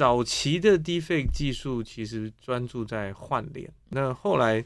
[0.00, 4.64] 早期的 Deepfake 技术其实专注在换脸，那后来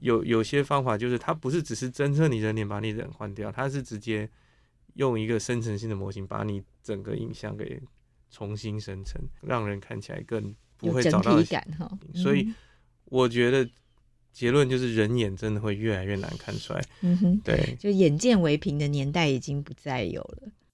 [0.00, 4.28] 有有些方法就是它不是只是侦测你人脸把你人换掉，它是直接
[4.96, 7.80] 用一个生成性的模型把你整个影像给
[8.30, 11.90] 重新生成，让人看起来更不会找到感哈。
[12.14, 12.52] 所以
[13.06, 13.66] 我觉得
[14.34, 16.84] 结论就是人眼真的会越来越难看出来。
[17.00, 20.52] 嗯哼，对，就眼见为凭的年代已经不再有了。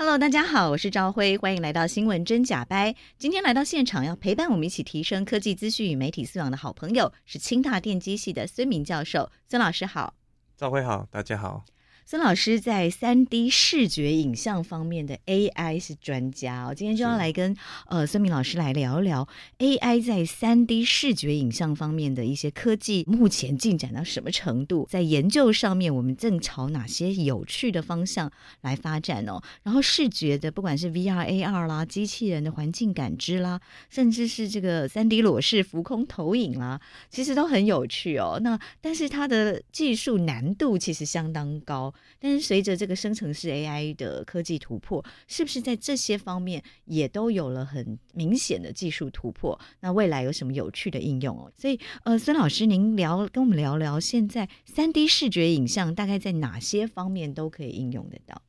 [0.00, 2.94] Hello，大家好，我是赵辉，欢迎来到新闻真假掰。
[3.18, 10.14] 今天来到现场要陪伴我们一起提升科技资讯与媒体素养的好朋友是清大电机系的孙明教授，孙老师好。
[10.56, 11.64] 赵辉好，大家好。
[12.10, 17.54] 孙老师在三 D 视觉影像方面的 AI 是专家哦，今天就要来跟
[17.86, 19.28] 呃孙明老师来聊一聊
[19.58, 29.42] AI 在三 D 视觉影像方面的一些科技目前进展到什么程度，在研究上面我们正朝哪些有趣的方向来发展哦。
[29.62, 38.40] 然后视觉的不管是 VR、AR 啦，机器人的环境感知啦，甚至是这个三 D 裸视浮空投影啦，其实都很有趣哦。
[38.42, 41.92] 那但是它的技术难度其实相当高。
[42.18, 49.58] 但是随着这个生成式 AI 的科技突破，是不是在这些方面也都有了很明显的技术突破？
[49.80, 51.52] 那未来有什么有趣的应用哦？
[51.56, 58.42] 所以，呃，孙老师，您聊跟我们聊聊，现在 3D 视觉影像大概在哪些方面都可以应用得到？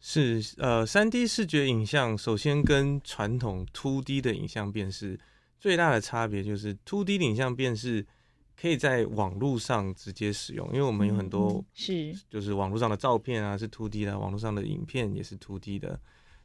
[0.00, 5.18] 是，呃，3D 视觉影像首先跟传统 2D 的影像辨识
[5.58, 8.06] 最大的差别就是 2D 影像辨识。
[8.60, 16.00] 可以在网络上直接使用，因为我们有很多是就是网络上的照片啊是 2D 的，网络上的影片也是 2D 的。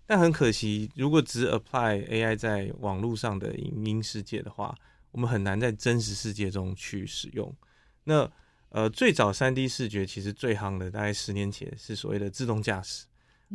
[0.05, 4.75] 但很可惜，如果只 apply AI 在网络上的影音世界的话，
[5.11, 7.55] 我们很难在真实世界中去使用。
[8.03, 8.29] 那
[8.69, 13.05] 呃，最早 3D 视觉其实最夯的，大概十年前是所谓的自动驾驶。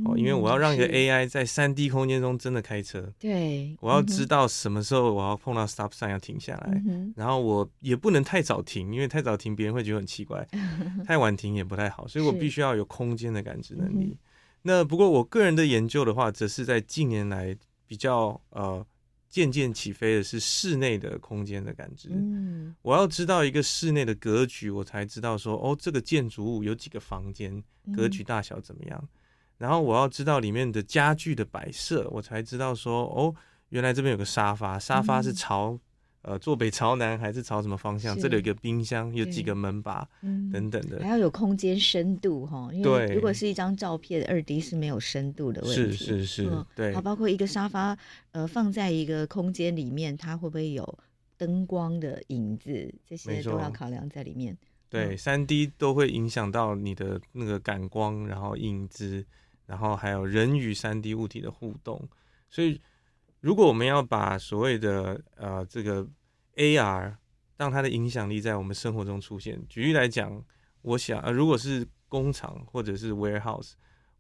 [0.05, 10.47] 哦，因为我要让一个 AI 在三 D 空间中真的开车，对，我要知道什么时候我要碰到 stop sign 要停下来，嗯，然后我也不能太早停，因为太早停别人会觉得很奇怪，
[11.07, 14.19] 太晚停也不太好，所以我必须要有空间的感知能力。
[14.63, 17.57] 那不过我个人的研究的话，则是在近年来
[17.87, 18.85] 比较呃
[19.31, 22.11] 渐渐起飞的是室内的空间的感知。
[22.13, 27.63] 嗯，我要知道一个室内的格局，我才知道说哦，这个建筑物有几个房间，
[27.95, 29.09] 格局大小怎么样。
[29.59, 33.35] 然后我要知道里面的家具的摆设，我才知道说哦，
[33.71, 35.81] 原来这边有个沙发，沙发是朝、嗯、
[36.33, 38.15] 呃坐北朝南还是朝什么方向？
[38.19, 42.69] 这里有一个冰箱，有几个门把、嗯、等等的，还要有空间深度哈。
[42.73, 45.93] 因为如果是一张照片二 D 是没有深度的问题。
[45.93, 46.95] 是是是，嗯、对。
[46.95, 47.97] 好，包括一个沙发
[48.33, 50.99] 呃放在一个空间里面，它会不会有
[51.39, 52.95] 灯光的影子？
[53.09, 54.55] 这些都要考量在里面。
[54.91, 59.25] 对，三 D 都会影响到你的那个感光，然后影子。
[59.67, 62.09] 然后还有人与三 D 物体的互动，
[62.49, 62.81] 所以
[63.41, 66.07] 如果我们要把所谓的呃这个
[66.55, 67.17] AR
[67.57, 70.43] 让它的影响力在我们生活中出现，举例来讲，
[70.83, 73.73] 我想呃如果是工厂或者是 warehouse，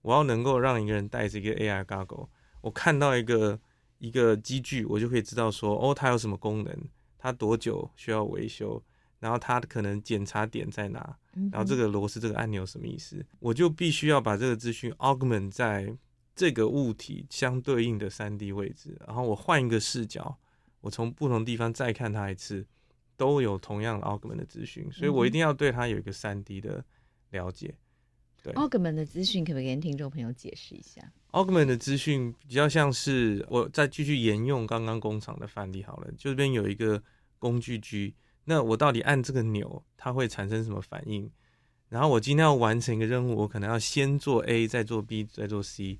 [0.03, 2.29] 我要能够让一个人带着一个 AR goggle，
[2.61, 3.59] 我看到一个
[3.99, 6.77] 一个机具，我就可以知道说哦它有什么功能，
[7.17, 8.83] 它多久需要维修。
[9.19, 11.17] 然后它可能检查点在哪？
[11.53, 13.25] 然后这个螺丝、这个按钮什么意思？
[13.39, 15.95] 我就必须要把这个资讯 augment 在
[16.35, 20.39] 这个物体相对应的三 D 位置，然后我换一个视角，
[20.81, 22.67] 我从不同地方再看它一次，
[23.17, 26.85] 都有同样的 augment 的资讯，所以我一定要对它有一个三 D 的
[27.31, 27.75] 了解。
[28.43, 37.03] 对，augment 的资讯可不可以跟听众朋友解释一下？augment 的资讯比较像是我再继续沿用刚刚工厂的范例好了，就这边有一个
[37.39, 38.15] 工具机。
[38.47, 41.31] 那我到底按这个钮，它会产生什么反应？
[41.89, 45.99] 然后我今天要完成一个任务，我可能要先做 A，再做 B，再做 C，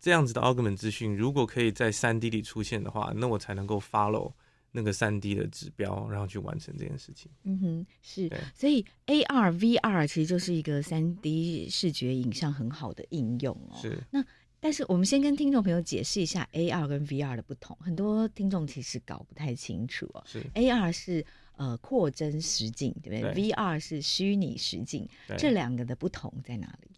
[0.00, 4.32] 这样子的 augment 资讯，如果可以在三 D 里出现的话，那我才能够 follow
[4.72, 7.30] 那个三 D 的指标，然后去完成这件事情。
[7.44, 8.30] 嗯哼，是。
[8.54, 13.78] 所以 AR、VR 其实就是一个三 D 视觉影像很好的应用哦。
[13.80, 13.98] 是。
[14.10, 14.24] 那
[14.58, 20.22] 但是我们先跟听众朋友解释一下 AR 跟 VR 的不同，很多听众其实搞不太清楚哦。
[20.26, 20.44] 是。
[20.54, 21.24] AR 是
[21.60, 26.88] 呃，扩增实境对不对，对？VR 是虚拟实境，这两个的不同在哪里？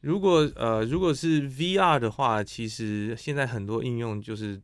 [0.00, 4.62] 如果呃，如果是 VR 的话，其实现在很多应用就是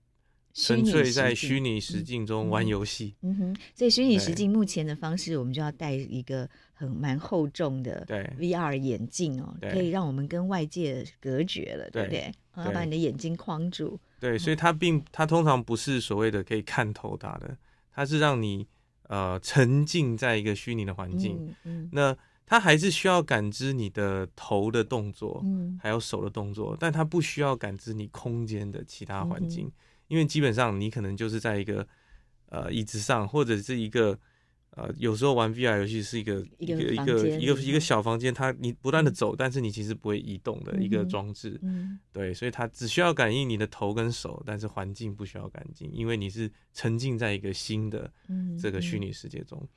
[0.55, 3.17] 纯粹在虚拟实境中玩游戏。
[3.23, 8.07] 嗯哼，所以虚拟实境目前的方式，我们就要戴一个很蛮厚重的
[8.39, 12.33] VR 眼镜哦，可以让我们跟外界隔绝了，对不对？
[12.57, 13.99] 要把你的眼睛框住。
[14.21, 17.57] 对，所以它并它通常不是所谓的可以看透它的，
[17.93, 18.65] 它是让你
[19.11, 21.37] 呃沉浸在一个虚拟的环境。
[21.41, 22.17] 嗯，嗯，那
[22.47, 29.73] 他还是需要感知你的头的动作，嗯，还有手的动作，但他不需要感知你空间的其他环境，嗯，
[30.09, 31.87] 因为基本上你可能就是在一个
[32.49, 34.19] 呃椅子上或者是一个。
[34.77, 41.59] 呃，有时候玩 VR 游戏是一个一个一个一个一个小房间，它你不断的走，但是你其实不会移动的一个装置。
[41.63, 48.11] 嗯，对，所以它只需要感应你的头跟手，但是环境不需要感应，因为你是沉浸在一个新的
[48.61, 49.69] 这个虚拟世界中。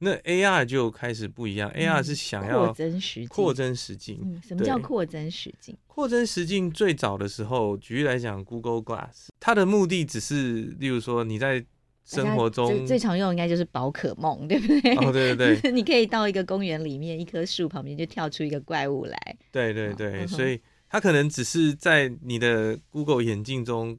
[0.00, 3.28] 那 AR 就开始不一样，AR 是想要扩增实境。
[3.28, 5.76] 扩增实境，什么叫扩增实境？
[5.86, 11.64] 扩增实境最早的时候，举例来讲，Google Glass，它的目的只是，例如说你在。
[12.04, 14.94] 生活中最最常用应该就是宝可梦，对不对？
[14.96, 19.36] 哦，对对对， 你可以到一个公园里面，一棵树旁边就跳出一个怪物来。
[19.50, 23.98] 对对对，哦、所以它可能只是在你的 Google 眼镜中，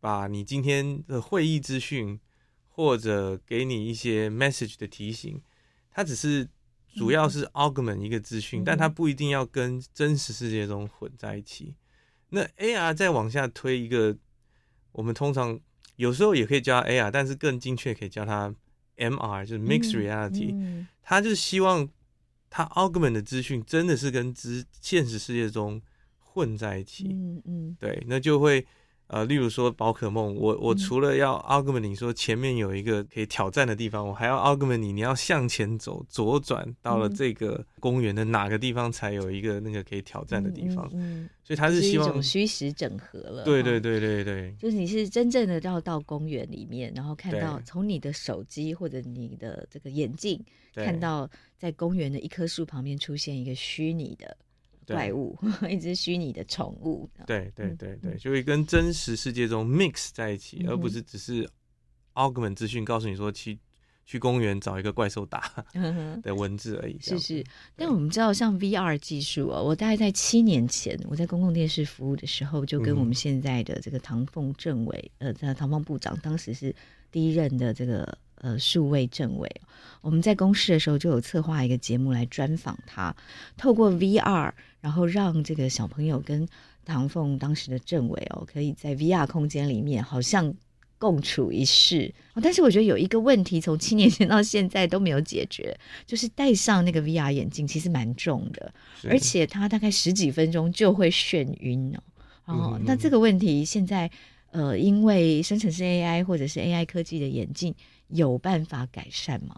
[0.00, 2.18] 把你今天的会议资讯
[2.68, 5.42] 或者给你一些 message 的提醒，
[5.90, 6.48] 它只是
[6.94, 11.76] 主要是 augment 一个资讯，嗯、但它不一定要跟真实世界中混在一起。
[12.30, 14.16] 那 AR 再往下推一个，
[14.92, 15.60] 我们通常。
[15.96, 18.54] 有时候也可以叫它 AR，但是更精确可以叫它
[18.96, 20.52] MR，就是 Mixed Reality。
[20.52, 21.88] 嗯嗯、它就是希望
[22.48, 25.82] 它 Augment 的资讯真的是跟之现实世界中
[26.18, 27.08] 混在一起。
[27.10, 28.66] 嗯嗯，对，那就会。
[29.08, 40.84] 呃，例如说宝可梦，我我除了要 augment 你说前面有一个可以挑战的地方，嗯、我还要 augment 你，你要向前走，左转到了这个公园的哪个地方才有一个那个可以挑战的地方。
[40.92, 43.44] 嗯，嗯，嗯，所以他是希望一种虚实整合了。
[43.44, 50.44] 对对对对对，就是你是真正的要到公园里面，然后看到从你的手机或者你的这个眼镜
[50.74, 54.36] 看到在公园的一棵树旁边出现一个虚拟的。
[54.86, 55.36] 怪物，
[55.68, 57.08] 一只虚拟的宠物。
[57.26, 61.48] 对对对对，就会跟真实世界中 mix 在一起，嗯、而不是只是
[62.14, 63.58] augment 资讯告诉你说去
[64.04, 65.64] 去公园找一个怪兽打
[66.22, 66.98] 的文字而已。
[67.00, 67.44] 是是，
[67.74, 76.74] 但我们知道像 VR 技术啊，我大概在七年前我在公共电视服务的时候，就跟我们现在的这个唐凤政委，嗯、呃，唐凤部长，当时是
[77.10, 78.16] 第一任的这个。
[78.40, 79.50] 呃，数位政委，
[80.02, 83.16] 我们在公视的时候就有策划一个节目来专访他，
[83.56, 84.52] 透过 VR，
[84.86, 86.46] 然后让这个小朋友跟
[86.84, 90.54] 唐凤当时的政委哦，可以在 VR 空间里面好像
[90.96, 92.14] 共处一室。
[92.40, 98.72] 但是我觉得有一个问题，从七年前到现在都没有解决，就是戴上那个 VR 眼镜其实蛮重的，
[99.10, 102.00] 而且它大概十几分钟就会眩晕哦。
[102.44, 104.08] 哦，嗯、那这个问题现在
[104.52, 107.74] 呃，因为生成式 AI 或者是 AI 科技的眼镜。
[108.10, 109.56] 有办法改善吗？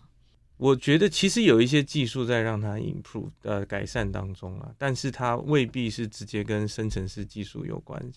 [0.59, 8.13] 我觉得其实有一些技术在让它 improve 呃改善当中啊，但是它未必是直接跟生成式技术有关。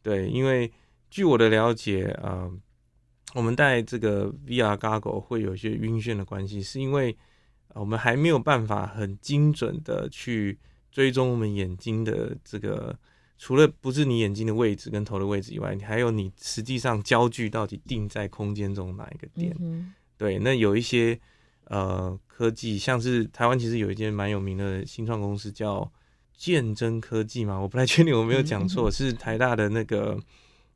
[0.00, 0.70] 对，因为
[1.10, 2.52] 据我的了解啊、呃，
[3.34, 7.16] 我们戴这个 VR goggle 会有一些晕眩的关系，是因为
[7.74, 10.58] 我们还没有办法很精准的去
[10.90, 12.98] 追踪我们眼睛的这个。
[13.42, 19.56] 除了不是你眼睛的位置跟头的位置以外，你还有你实际上焦距到底定在空间中哪一个点？
[19.58, 21.18] 嗯、对，那有一些
[21.70, 25.90] 呃科技，像是台湾其实有一间蛮有名的新创公司叫
[26.34, 30.18] 鉴真科技嘛，我不太确定我没有讲错，是台大的那个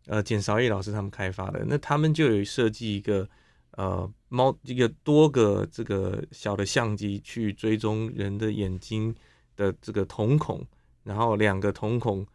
[0.06, 1.62] 呃简韶义老师他们开发的。
[1.68, 3.28] 那他们就有设计一个
[3.72, 9.14] 呃猫一个多个这个小的相机去追踪人的眼睛
[9.54, 10.66] 的这个瞳孔，
[11.02, 12.26] 然后两个瞳孔。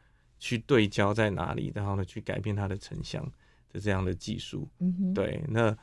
[0.41, 3.21] 去对焦在哪里，然后呢，去改变它的成像
[3.73, 4.65] 的这样的技术。
[4.79, 5.77] 嗯哼，对，那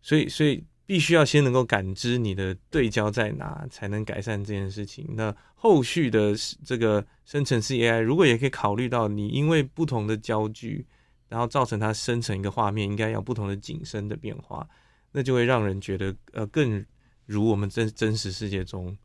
[0.00, 5.04] 所以所以必须要先能够感知你的对焦在哪，才能改善这件事情。
[5.10, 6.32] 那后续的
[6.64, 10.86] 这个生成式 AI 如果也可以考虑到你因为不同的焦距，
[11.28, 14.66] 然后造成它生成一个画面应该有不同的景深的变化，
[15.10, 16.84] 那就会让人觉得呃更
[17.26, 18.96] 如我们真真实世界中。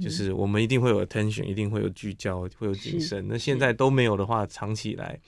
[0.00, 3.24] 就是我们一定会有 attention，一定会有聚焦，会有谨慎。
[3.28, 5.18] 那现在都没有的话，长期以来，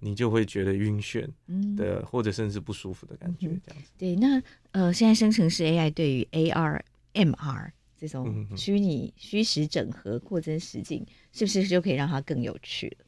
[0.00, 1.28] 你就会觉得晕眩
[1.76, 3.90] 的，或者甚至不舒服的感觉，这样子。
[3.98, 4.40] 对，那
[4.70, 6.80] 呃，现在生成式 AI 对于 AR、
[7.14, 13.04] MR 这种虚拟虚实整合、扩增实境，是不是就可以让它更有趣了？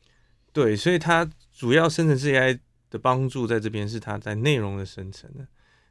[0.53, 2.59] 对，所以它主要生成式 AI
[2.91, 5.47] 的帮助在这边是它在内容的生成的。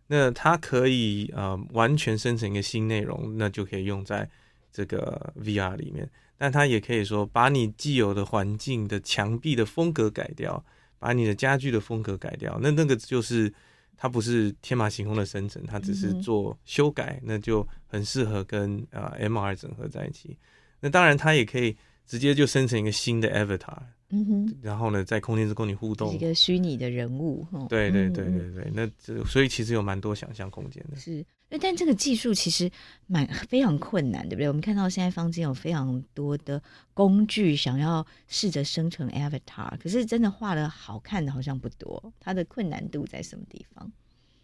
[0.07, 4.29] 那它可以呃完全生成一个新内容，那就可以用在。
[4.71, 10.63] 这个 VR 里面，但它也可以说把你既有的环境的墙壁的风格改掉，
[10.97, 13.51] 把你的家具的风格改掉，那那个就是
[13.97, 20.37] 它不是天马行空的生成，它只是做修改，嗯、那就很适合跟呃 MR 整合在一起。
[20.79, 23.77] 那当然，它也可以直接就生成一个新的 Avatar。
[24.11, 27.45] 嗯哼，然后呢，在空间中跟你互动，一个虚拟的人物。
[27.69, 30.95] 对对对对对，那这所以其实有蛮多想象空间的。
[30.95, 31.23] 是，
[31.57, 32.69] 但这个技术其实
[33.07, 34.47] 蛮 非常困难，对不对？
[34.47, 36.61] 我们看到现在坊间有非常多的
[36.93, 42.13] 工具，想要试着生成 Avatar，可是真的画的好看的好像不多。
[42.19, 43.91] 它的困难度在什么地方？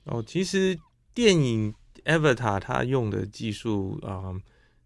[0.06, 0.80] 哦，其实
[1.14, 1.74] 电影
[2.06, 4.34] Avatar 它用的技术啊。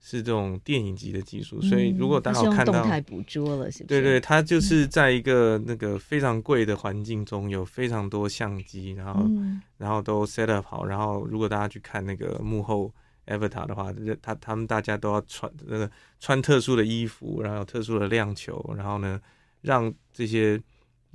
[0.02, 4.02] 是这种电影级的技术，所以如果大家有看到，动态捕捉了，是不是？
[4.02, 12.92] 对对，它就是在一个那个非常贵的环境中，有非常多相机，然后、嗯、然后都 set up 好，然后如果大家去看那个幕后
[13.28, 19.20] Avatar 的话，他他们大家都要穿那个穿特殊的衣服，然后有特殊的亮球，然后呢，
[19.62, 20.60] 让这些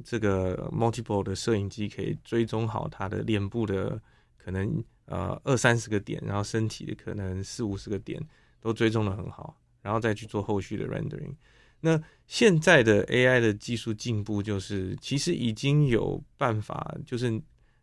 [0.04, 3.98] 这个 multiple 的摄影机可以追踪好他的脸部的
[4.36, 8.22] 可能呃二三十个点，然后身体的可能四五十个点。
[8.64, 11.34] 都追踪的很好，然后再去做后续的 rendering。
[11.80, 17.38] 那现在的 AI 的技术进步，就是其实已经有办法，就是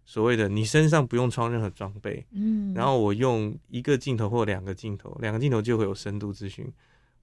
[0.05, 6.67] 所谓的你身上不用穿任何装备，嗯，然后我用一个镜头或两个镜头，两个镜头就会有深度资讯，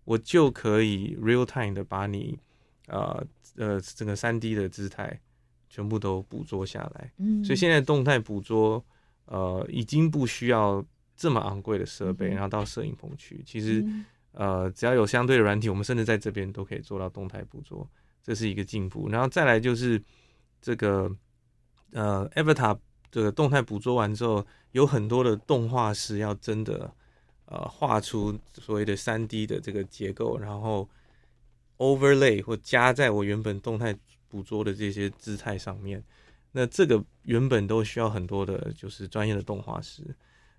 [0.04, 2.38] 我就可以 real time 的把你
[2.86, 5.20] 呃呃整个三 D 的姿态
[5.68, 7.10] 全部都捕捉下来。
[7.16, 8.84] 嗯，所以现在动态捕捉
[9.24, 10.86] 呃已经不需要。
[11.18, 13.84] 这么昂贵的设备，然后到摄影棚去，其实，
[14.30, 17.84] 呃，只要有相对的软体，我们甚至在这边都可以做到动态捕捉，
[18.22, 19.08] 这是一个进步。
[19.08, 20.00] 然后再来就是
[20.62, 21.10] 这个，
[21.90, 22.78] 呃，Avatar
[23.10, 26.94] 这个动态捕捉完之后，有很多的动画师要真的，
[27.46, 30.88] 呃，画出所谓的三 D 的这个结构，然后
[31.78, 33.92] overlay 或加在我原本动态
[34.28, 36.00] 捕捉的这些姿态上面。
[36.52, 40.02] 那这个原本都需要很多的，就是专业的动画师。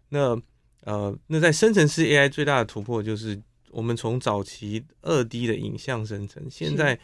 [0.10, 0.40] 那
[0.84, 6.98] 呃，那在生成式 AI 最大的突破就是，我们从早期二 D 的影像生成，现在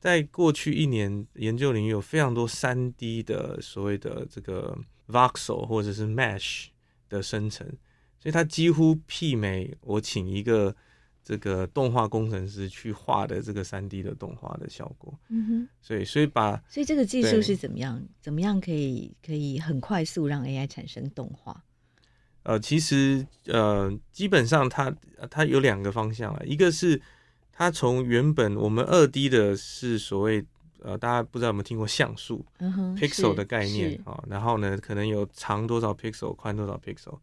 [0.00, 4.76] 在过去一年研究领域有非常多三 D 的所谓的这个
[5.06, 6.68] Voxel 或者是 Mesh
[7.08, 7.66] 的生成，
[8.18, 10.74] 所以它几乎媲美我请一个
[11.22, 15.16] 这个动画工程师去画的这个三 D 的动画的效果。
[15.28, 18.02] 嗯哼，所以所以把所以这个技术是怎么样？
[18.20, 21.62] 怎么样可以可以很快速让 AI 产生动画？
[22.42, 24.94] 呃，其实呃，基本上它
[25.28, 27.00] 它有两个方向啊，一个是
[27.52, 30.44] 它从原本我们二 D 的是所谓
[30.82, 32.42] 呃，大家不知道有没有听过像素、
[32.96, 37.18] pixel 的概念啊、哦，然后呢，可能有长多少 pixel，宽多少 pixel，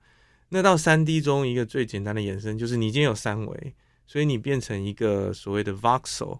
[0.50, 3.74] 那到三 D 中一个最简单的延伸就是你已经有三维，
[4.06, 6.40] 所以你变成一个所谓的 voxel，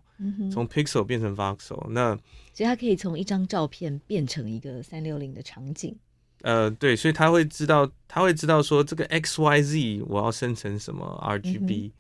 [0.52, 2.16] 从、嗯、pixel 变成 voxel，那
[2.54, 5.98] 所以它可以从一张照片变成一个三六零的场景。
[6.42, 11.92] 呃，对，所以他会知道，他会知道说这个 X Y Z 我要生成什么 R G B，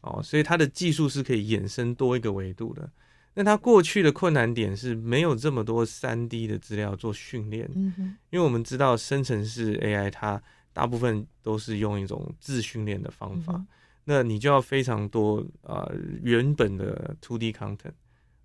[0.00, 2.90] 嗯、哦，所以它的技术是可以衍生多一个维度的。
[3.34, 13.66] 那它过去的困难点是没有这么多三 D 的资料做训练，嗯，因为我们知道生成式 AI 它大部分都是用一种自训练的方法，嗯、
[14.04, 17.92] 那你就要非常多啊、呃、原本的 two D content，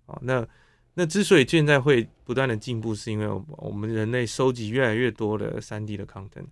[0.06, 0.46] 哦，那。
[0.98, 3.28] 那之所以现在会不断的进步，是因为
[3.58, 6.46] 我们人类收集越来越多的三 D 的 content，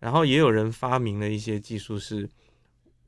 [0.00, 2.28] 然后也有人发明了一些技术，是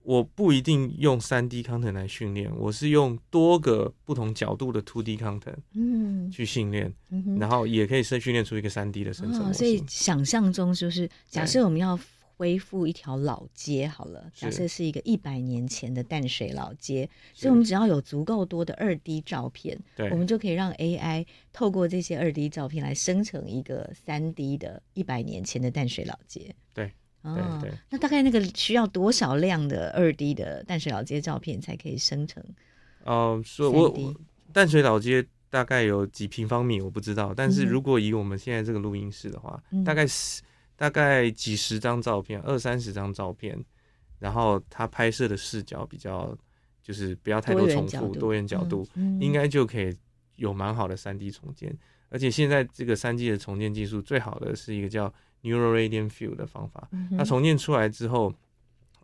[0.04, 6.94] 我不一定用三 D content 来训练，我是用多个不同角度的 two D content，嗯，去训练，
[7.40, 9.58] 然后也可以是训练出一个三 D 的生成模式。
[9.58, 11.98] 所以想象中就是，假设我们要。
[12.36, 26.52] 恢复一条老街好了，假设是一个一百年前的淡水老街，所以我们只要有足够多的二 D 照片，对，我们就可以让 AI 透过这些二 D 照片来生成一个三 D 的一百年前的淡水老街。
[26.72, 26.90] 对，
[27.22, 32.44] 哦，对对，那大概那个需要多少量的二 D 的淡水老街照片才可以生成？
[33.04, 34.14] 哦，说我
[34.52, 40.42] 淡水老街大概有几平方米，我不知道，但是如果以我们现在这个录音室的话，嗯、大概是。
[40.76, 43.62] 大概几十张照片，二三十张照片，
[44.18, 46.36] 然后他拍摄的视角比较，
[46.82, 48.86] 就是不要太多重复，多元角度，
[49.20, 49.96] 应该就可以
[50.36, 51.76] 有蛮好的三 D 重建。
[52.10, 55.12] 而且现在这个三 D 的重建技术最好的是一个叫
[55.42, 58.32] Neural Radiant Field 的方法，嗯、它重建出来之后，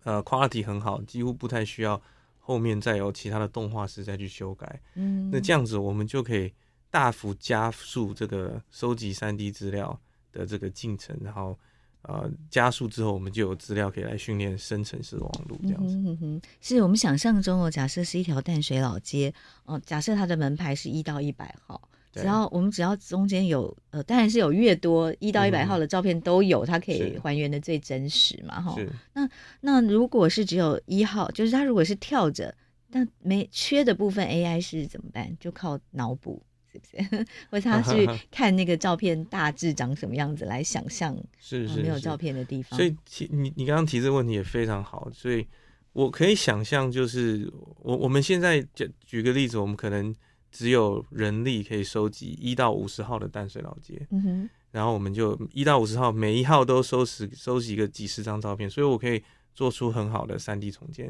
[0.05, 2.01] 呃，quality 很好，几乎不太需要
[2.39, 4.81] 后面再有其他的动画师再去修改。
[4.95, 6.53] 嗯，那这样子我们就可以
[6.89, 9.99] 大幅加速这个收集三 D 资料
[10.33, 11.59] 的这个进程，然后
[12.03, 15.95] 呃加速之后，我们就有资料可以来训练生成式网络这样子。
[15.97, 19.33] 嗯哼，是我们想象中哦，假设是一条淡水老街
[19.65, 21.81] 哦，假设它的门牌是一到一百号，
[22.13, 28.77] 只要我们只要中间有呃，当然是有越多一到一百号的照片都有，嗯、它可以还原的最真实嘛，哈。
[29.13, 29.29] 那
[29.61, 32.55] 那如果是只有一号，就是它如果是跳着，
[32.91, 35.37] 但没缺的部分，AI 是怎么办？
[35.39, 37.27] 就靠脑补，是不是？
[37.51, 42.77] 或者他去看那个照片大致长什么样子来想象，是是、呃、没有照片的地方。
[42.79, 45.47] 所以提你你刚刚提这个问题也非常好，所以。
[45.93, 50.15] 我可以想象，就是我我们现在举举个例子，我们可能
[50.53, 59.21] 只有人力可以收集一到五十号的淡水老街，嗯哼，然后我们就一到五十号每一号都收拾收集个几十张照片，所以我可以
[59.53, 61.07] 做出很好的三 D 重建。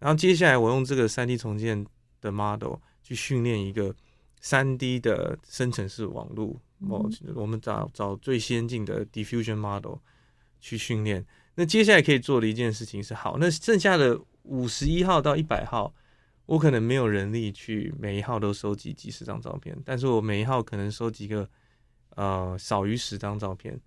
[0.00, 1.86] 然后接下来我用这个三 D 重建
[2.20, 3.94] 的 model 去训练一个
[4.40, 9.96] 三 D 的生成式网络，我、嗯、我们找找最先进的 diffusion model
[10.60, 11.26] 去训练。
[11.54, 15.94] 那接下来可以做的一件事情是，好，那剩下的五十一号到一百号，
[16.44, 21.48] 我可能没有人力去每一号都收集几十张照片，但是我每一号可能收集个
[22.10, 23.80] 呃少于十张照片。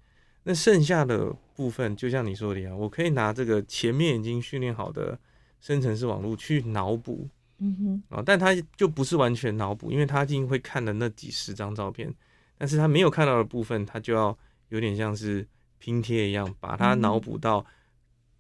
[0.44, 5.20] 那剩下的部分，就像你说的一样，我可以拿这个前面已经训练好的
[5.62, 7.30] 生成式网络去脑补，
[7.60, 12.14] 嗯哼，啊，但他就不是完全脑补，因为他一定会看的那几十张照片，
[12.58, 14.38] 但是他没有看到的部分，他就要
[14.70, 15.48] 有点像是。
[15.82, 17.66] 拼贴一样，把它脑补到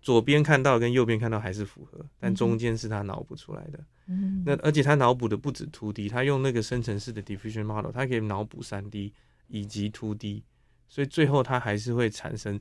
[0.01, 3.79] 左边看到跟右边看到还是符合，但中间是他脑补出来的。
[4.07, 9.13] 嗯，那而且他脑补的不止 2D，他用那个生成式的 diffusion model，他可以脑补 3D
[9.47, 10.43] 以及 2D，
[10.89, 12.59] 所以最后他还是会产生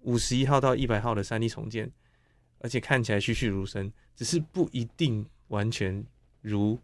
[0.00, 1.92] 五十一号到一百号的 3D 重建，
[2.60, 6.04] 而且看起来栩栩如生，只是不一定完全
[6.40, 6.78] 如。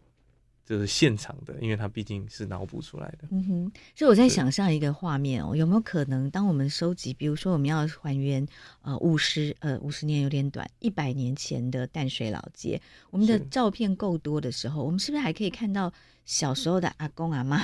[0.63, 3.27] 就是现场的，因为它毕竟是脑补出来的。
[3.31, 8.47] 嗯哼，所以我在想象一个画面哦，有没有可能，当我们收集，比如说我们要还原
[8.81, 15.91] 呃五十呃五十年有点短，一百年前的淡水老街，我们的照片够多的时候，我们是不是还可以看到
[16.23, 17.59] 小时候的阿公阿妈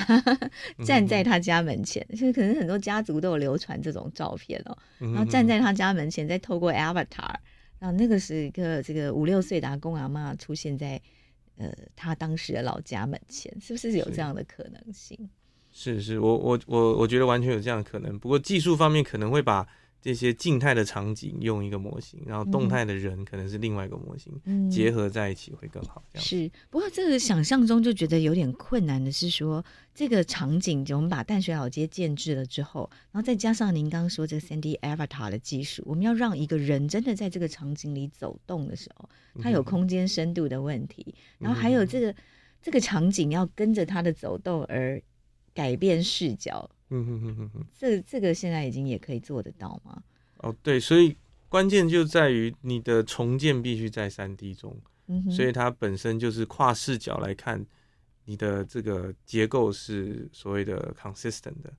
[0.86, 2.06] 站在他家门前？
[2.10, 7.36] 其实、嗯、可能很多家族都有流传这种照片哦，然后站在他家门前，再透过 Avatar，
[7.80, 11.02] 然后那个是一个这个五六岁的阿公阿妈出现在。
[11.60, 15.18] 呃，他当时的老家门前是不是有这样的可能性？
[15.72, 18.20] 是是，是，我我我我觉得完全有这样的可能。
[18.20, 19.68] 不过技术方面可能会把
[20.08, 26.02] 这些静态的场景用一个模型，然后动态的人可能是另外一个模型，嗯、结合在一起会更好。
[26.14, 29.62] 这样是，不过这个想象中就觉得有点困难的是说，
[29.94, 39.10] 这个场景我们把淡水老街建制了之后，然后再加上您刚刚说这个 3D Avatar 的技术，我们要让一个人真的在这个场景里走动的时候，
[39.42, 42.16] 它有空间深度的问题，然后还有这个
[42.62, 45.02] 这个场景要跟着它的走动而
[45.54, 46.72] 改变视角。
[46.90, 50.02] 嗯哼哼哼哼，这这个现在已经也可以做得到吗？
[50.38, 51.18] 哦，对，所以
[51.50, 54.74] 关键就在于你的重建必须在三 D 中，
[55.08, 57.66] 嗯哼，所以它本身就是跨视角来看
[58.24, 61.74] 你的这个结构是所谓的 consistent 的，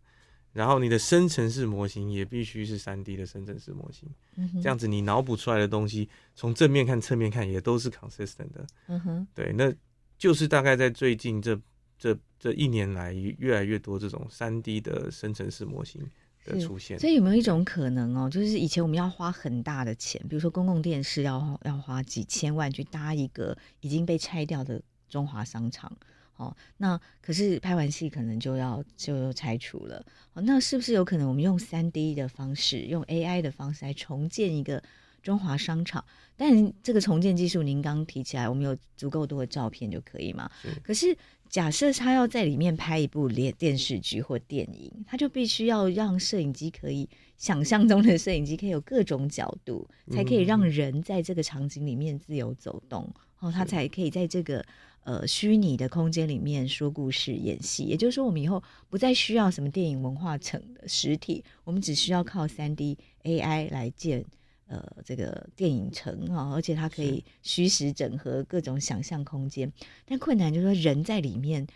[0.52, 9.72] 然后你的生成式模型也必须是三 D 的生成式模型，嗯哼，这样子你脑补出来的东西从正面看、侧面看也都是 consistent 的，嗯哼，对，那
[10.18, 11.58] 就是大概在最近这。
[11.98, 16.00] 这这一年来，越来越多这种三 D 的生成式模型
[16.44, 16.98] 的出现。
[16.98, 25.92] 所以有没有一种可能哦，就是以前我们要花很大的钱，比如说公共电视要要花几千万去搭一个已经被拆掉的中华商场，
[26.36, 30.00] 哦，那可是拍完戏可能就要就拆除了，
[30.34, 34.80] 哦，那是不是有可能我们用三 D 的方式，用 AI 的方式来重建一个
[35.20, 36.04] 中华商场？
[36.36, 40.48] 但这个重建技术，您刚提起来，我们有足够多的照片就可以吗？
[40.62, 41.18] 是可是。
[41.48, 54.64] 假设他要在里面拍一部电电视剧或电影，他就必须要让摄影机可以想象中的摄影机可以有各种角度，才可以让人在这个场景里面自由走动，哦，他才可以在这个
[55.04, 57.84] 呃虚拟的空间里面说故事、演戏。
[57.84, 64.24] 也就是说，我们以后不再需要什么电影文化城的实体，我们只需要靠三 D AI 来建。
[64.68, 69.72] 呃，这个电影城啊，而且它可以虚实整合各种想象空间，
[70.04, 71.66] 但困难就是说人在里面，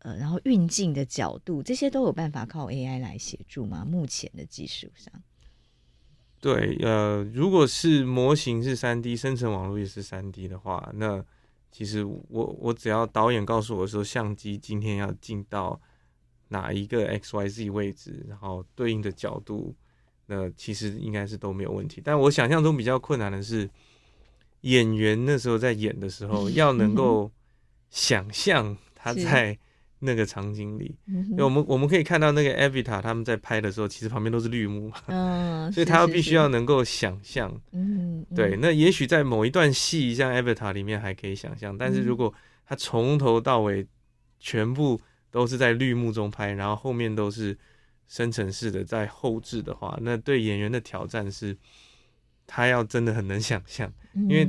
[0.00, 3.84] 呃，然后运镜的角度这些都有办法靠 AI 来协助吗？
[3.84, 5.14] 目前的技术上，
[6.40, 11.24] 对，呃，如果是模型是三 D，生成网络也是三 D 的话，那
[11.70, 15.80] 其实我我只要导演告诉我说，相机今天要进到
[16.48, 19.72] 哪一个 XYZ 位置，然后对应的角度。
[20.32, 23.68] 那其实应该是都没有问题，但我想象中比较困难的是，
[24.60, 27.28] 演员那时候在演的时候，要能够
[27.90, 29.58] 想象他在
[29.98, 30.94] 那个场景里。
[31.06, 37.52] 因为我们我们可以看到那个 Avatar 他们在拍的时候，其实旁边都是绿幕， 嗯所以他要必须要能够想象。
[37.72, 42.32] 嗯对，那也许在某一段戏，像 Avatar 里面还可以想象，但是如果
[42.64, 43.84] 他从头到尾
[44.38, 45.00] 全部
[45.32, 47.58] 都是在绿幕中拍，然后后面都是
[48.10, 51.56] 生成式的在后置的话，那对演员的挑战是，
[52.46, 54.42] 他要真的很能想象，因为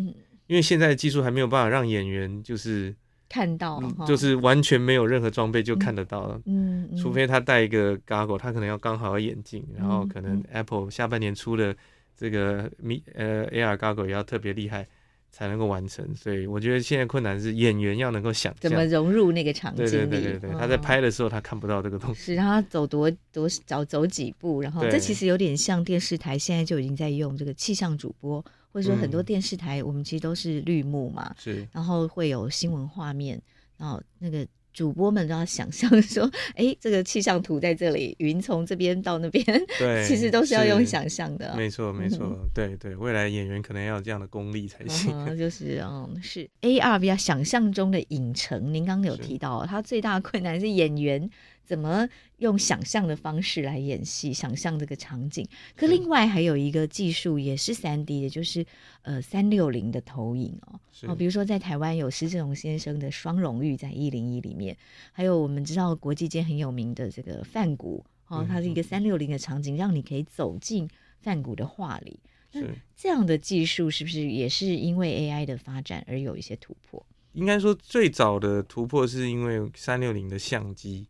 [0.48, 2.94] 因为现在的技术还没有办法让演员就是。
[3.34, 6.42] 看到、嗯，就是完全没有任何装备就看得到了。
[6.48, 11.74] 嗯，嗯，除非他戴一个 goggle，他可能要刚好要眼镜，然后可能 Apple 下半年出的
[12.14, 14.86] 这个米呃 AR goggle 也要特别厉害
[15.32, 16.14] 才能够完成。
[16.14, 19.90] 所以我觉得现在困难是演员要能够想象怎么融入那个场景里。
[19.90, 28.44] 对对对对，他在拍的时候他看不到这个东西，是让他走多多少走几步，然后这其实有点像电视台现在就已经在用这个气象主播。
[28.74, 33.38] 或者说很多电视台，我们其实都是绿幕嘛，是，然后会有新闻画面，
[33.78, 39.44] 然后那个主播们都要想象说， 哎，这个气象图在这里，云从这边到那边，
[39.78, 46.50] 对， 其实都是要用想象的，没错没错，对对，未来演员可能要有这样的功力才行，嗯、 就是嗯是。
[46.62, 51.30] A R V 啊想象中的影城，您刚刚有提到，它最大的困难是演员。
[51.64, 55.48] 怎么用想象的方式来演戏，想象这个场景？
[55.76, 58.66] 可另外还有一个技术也是三 D 的，就是
[59.04, 60.80] 呃三六零的投影哦。
[61.04, 64.76] 哦，比如说在台湾有施正荣先生的双荣誉在一零一里面，
[65.12, 72.20] 还有我们知道国际间很有名的这个梵谷哦，它是一个三六零的场景，让你可以走进梵谷的画里。
[72.52, 72.62] 那
[72.98, 77.06] 这样的技术是不是也是因为 AI 的发展而有一些突破？
[77.34, 81.08] 应该说最早的突破是因为三六零的相机。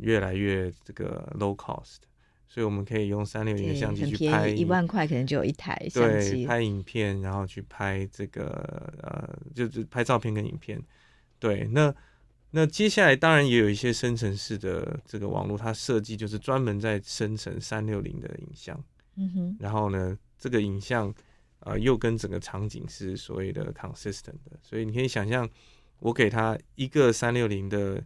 [0.00, 1.98] 越来越这个 low cost，
[2.48, 10.82] 所以我们可以用三六零的相机去拍一万块，可能就有一台相机，对，拍影片，然后去拍这个呃，就是拍照片跟影片。
[11.38, 11.94] 对，那
[12.50, 18.82] 那接下来当然也有一些生成式的这个网络，它设计就是专门在生成三六零的影像。
[19.16, 21.14] 嗯哼，然后呢，这个影像
[21.60, 25.48] 呃又跟整个场景是所谓的 consistent 的，所以你可以想象，
[25.98, 28.02] 我给他一个三六零的。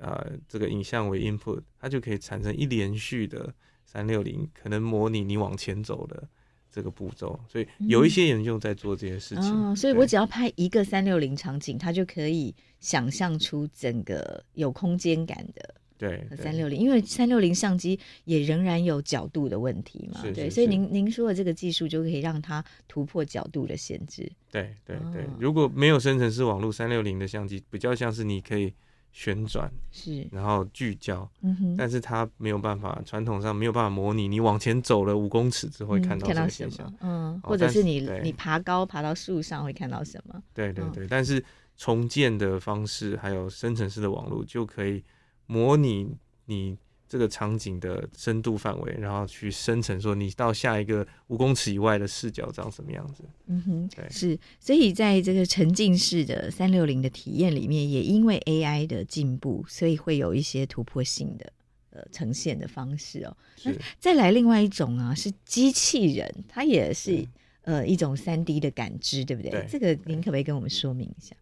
[0.00, 3.52] 呃，这个影像为 input，它就可以产生一连续的
[3.84, 6.26] 三六零，可能模拟你往前走的
[6.72, 7.38] 这个步骤。
[7.46, 9.44] 所以有一些研究在做这些事情。
[9.44, 16.80] 嗯哦、所以我只要拍一个三六零场景，它就可以想象出整个有空间感的对三六零。
[16.80, 20.48] 因为三六零相机也仍然有角度的问题嘛，对。
[20.48, 24.32] 所以您您说的这个技术就可以让它突破角度的限制。
[24.50, 28.72] 对对对，如果没有生成式网络，三六零的相机比较像是你可以。
[29.12, 36.48] 旋转是，然后聚焦，嗯哼，但是它没有办法，传统上没有办法模拟你往前走了五公尺之后会看到什么？
[36.48, 40.42] 现象，嗯，嗯，或者是你你爬高爬到树上会看到什么？
[40.54, 41.44] 对对对，嗯、但是
[41.76, 45.02] 重建的方式还有生成式的网络就可以
[45.46, 46.76] 模拟你。
[47.10, 53.24] 这个场景的深度范围，然后去生成说你到下一个五公尺以外的视角长什么样子？
[53.48, 61.52] 嗯哼，对，是，所以在这个沉浸式的三六零的体验里面，也因为 AI 的进步，所以会有一些突破性的
[61.90, 63.36] 呃呈现的方式哦。
[63.56, 67.26] 是，再来另外一种啊，是机器人，它也是
[67.62, 69.50] 呃一种三 D 的感知，对不对？
[69.50, 71.34] 对，这个您可不可以跟我们说明一下？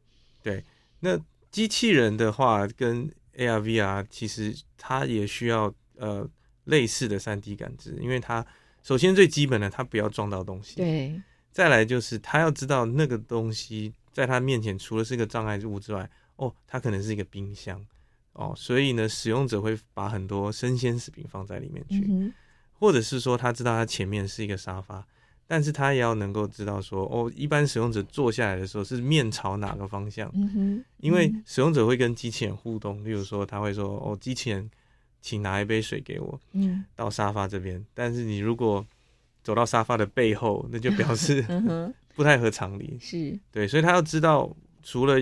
[0.42, 0.64] 对，
[1.00, 3.11] 那机器人的话跟。
[3.38, 6.29] AR、VR 其实它也需要呃
[6.64, 8.44] 类似的三 D 感知，因为它
[8.83, 10.77] 首先最基本的，它不要撞到东西。
[10.77, 11.22] 对。
[11.51, 17.85] 再来就是它要知道那个东西在它面前除了是一个障碍物之外，哦，它可能是一个冰箱
[18.35, 22.33] 哦，所以呢，使用者会把很多生鲜食品放在里面去，嗯、
[22.79, 25.05] 或者是说他知道他前面是一个沙发。
[25.50, 30.30] 但是他也要能够知道说，哦，一般使用者坐下来的时候是面朝哪个方向？
[30.34, 34.70] 嗯，因为使用者会跟机器人互动，例如说他会说，哦，机器人，
[35.22, 37.82] 请拿一杯水给我，嗯，到沙发这边。
[37.94, 38.87] 但是你如果
[39.42, 41.42] 走到沙发的背后，那就表示
[42.14, 42.98] 不太合常理。
[43.00, 45.16] 是，对，所以他要知道，除了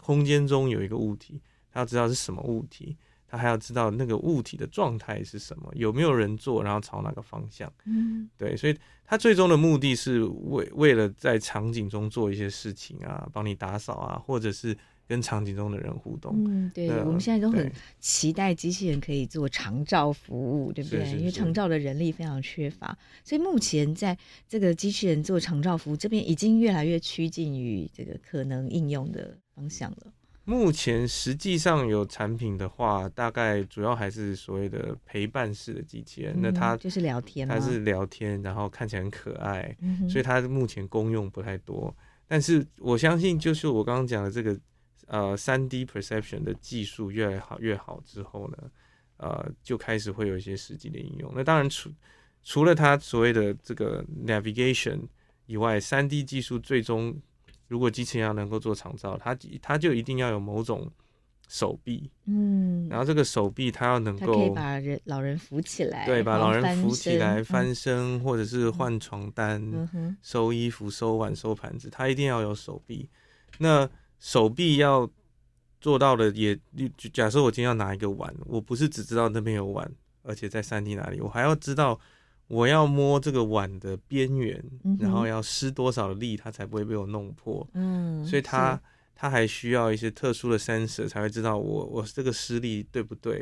[0.00, 1.40] 空间中有一个物体，
[1.72, 2.96] 他要知道是什么物体。
[3.34, 7.70] 他还要知道那个物体的状态是什么，有没有人做，然后朝哪个方向。
[7.84, 14.76] 嗯，对，所以他最终的目的是为为了在场景中做一些事情啊，帮你打扫啊，或者是
[15.08, 16.32] 跟场景中的人互动。
[16.46, 17.68] 嗯，对，我们现在都很
[17.98, 21.04] 期待机器人可以做长照服务，对不对？
[21.18, 24.16] 因为长照的人力非常缺乏，所以目前在
[24.48, 30.12] 这个机器人做长照服务这边已经越来越趋近于这个可能应用的方向了。
[30.46, 36.34] 目前实际上有产品的话，大概主要还是所谓的陪伴式的机器人。
[36.36, 41.94] 嗯、那它就是聊天，它是聊天，然后看起来很可爱，嗯、所以它目前功用不太多。
[42.26, 44.58] 但是我相信，就是我刚刚讲的这个
[45.06, 48.58] 呃三 D perception 的技术越来好越好之后呢，
[49.16, 51.32] 呃就开始会有一些实际的应用。
[51.34, 51.90] 那当然除
[52.42, 55.00] 除了它所谓的这个 navigation
[55.46, 57.18] 以外，三 D 技术最终。
[57.68, 60.90] 如果机器人要能够做长照，它它就一定要有某种
[61.48, 69.60] 手臂，嗯，然后这个手臂它要能够可以把人老人扶起来，对，把老人扶起来翻身，或者是换床单、
[69.92, 73.08] 嗯收衣服、收碗、收盘子，它一定要有手臂。
[73.58, 75.08] 那手臂要
[75.80, 76.58] 做到的也，
[76.96, 79.90] 就假设我今天要拿一个碗，我不是只知道那边有碗，
[80.22, 82.00] 而且在三 D 哪里，我还要知道
[82.46, 87.66] 我要摸这个碗的边缘，嗯然后要施多少力，它才不会被我弄破。
[87.72, 88.80] 嗯，所以它
[89.14, 93.38] 它还需要一些特殊的 sensor 才会知道我我这个施力对不对，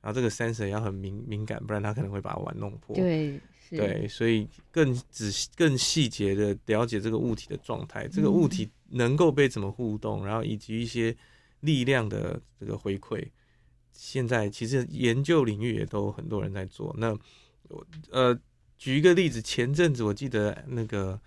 [0.00, 2.94] 然后这个 sensor 要很敏敏感，不然它可能会把碗弄破。
[2.96, 11.16] 对对，所以更仔细、更细节的了解这个物体的状态，这个物体能够被怎么互动，然后以及一些
[11.60, 13.24] 力量的这个回馈。
[13.90, 16.94] 现在其实研究领域也都很多人在做。
[16.98, 17.18] 那我
[18.10, 18.38] 呃
[18.78, 21.20] 举一个例子，前阵子我记得那个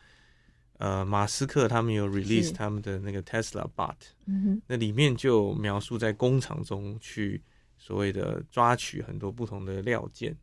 [0.78, 3.95] 呃马斯克他们有 release 他们的那个 Tesla Bot，
[4.67, 7.41] 那里面就描述在工厂中去
[7.78, 10.36] 所谓的抓取很多不同的料件。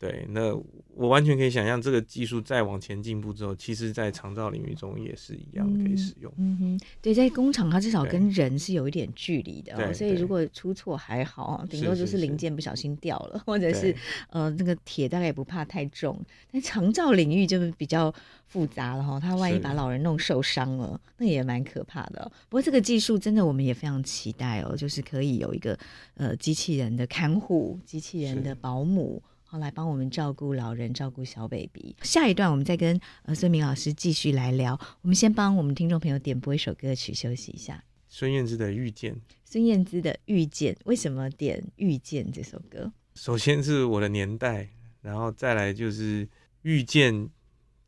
[0.00, 0.56] 对，那
[0.94, 6.32] 我完全可以想象，这个技术再往前进步之后，其实，在长照领域中也是一样可以使用。
[6.38, 13.94] 嗯哼，对，在工厂它至少跟人是有一点距离的、所以如果出错还好，顶多就是零件不小心掉了，或者是
[14.30, 16.18] 呃那个铁大概也不怕太重。
[16.50, 18.10] 但长照领域就是比较
[18.46, 22.32] 复杂了哈、哦，它万一把老人弄受伤了，那也蛮可怕的、哦。
[22.48, 25.78] 不过这个技术真的我们也非常期待哦，就是可以有一个
[26.14, 29.22] 呃机器人的看护、机器人的保姆。
[29.50, 31.96] 好，来帮我们照顾老人，照顾小 baby。
[32.02, 34.78] 下一段我们再跟呃孙明老师继续来聊。
[35.02, 37.82] 我们先帮我们听众朋友点播一首歌曲，休息一下。
[38.08, 39.12] 孙燕姿的《遇见》，
[39.44, 42.92] 孙燕姿的《遇见》，为什么点《遇见》这首歌？
[43.16, 44.68] 首先是我的年代，
[45.02, 46.28] 然后再来就是
[46.62, 47.28] 遇见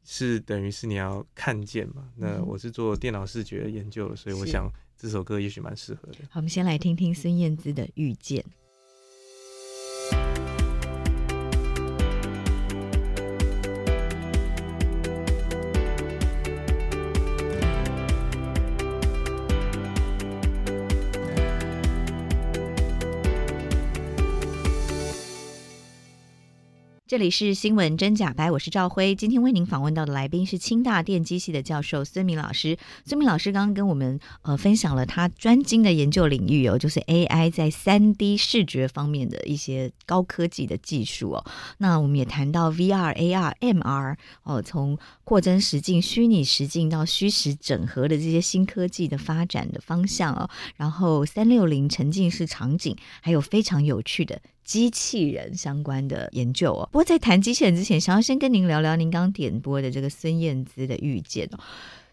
[0.03, 2.09] 是等于是你要看见嘛。
[2.16, 6.18] 那我是做电脑视觉研究的，所以我想这首歌也许蛮适合的。
[6.29, 8.42] 好，我们先来听听孙燕姿的《遇见》。
[27.12, 29.14] 这里是新闻真假白，我是赵辉。
[29.14, 32.79] 今天为您访问到的来宾是清大电机系的教授孙明老师。
[33.05, 41.44] 孙明老师刚刚跟我们呃分享了他专精的研究领域哦，就是 AI 在三 D 视觉方面的一些高科技的技术哦。
[41.77, 50.48] 那我们也谈到 VR、AR、MR 哦，从扩增实境、虚拟实境到虚实整合的这些新科技的发展的方向哦。
[50.77, 54.40] 然后三六零沉浸式场景，还有非常有趣的。
[54.64, 61.59] 机器人相关的研究哦，不过在谈机器人之前，想要先跟您聊聊您刚点播的这个孙燕姿的遇见哦。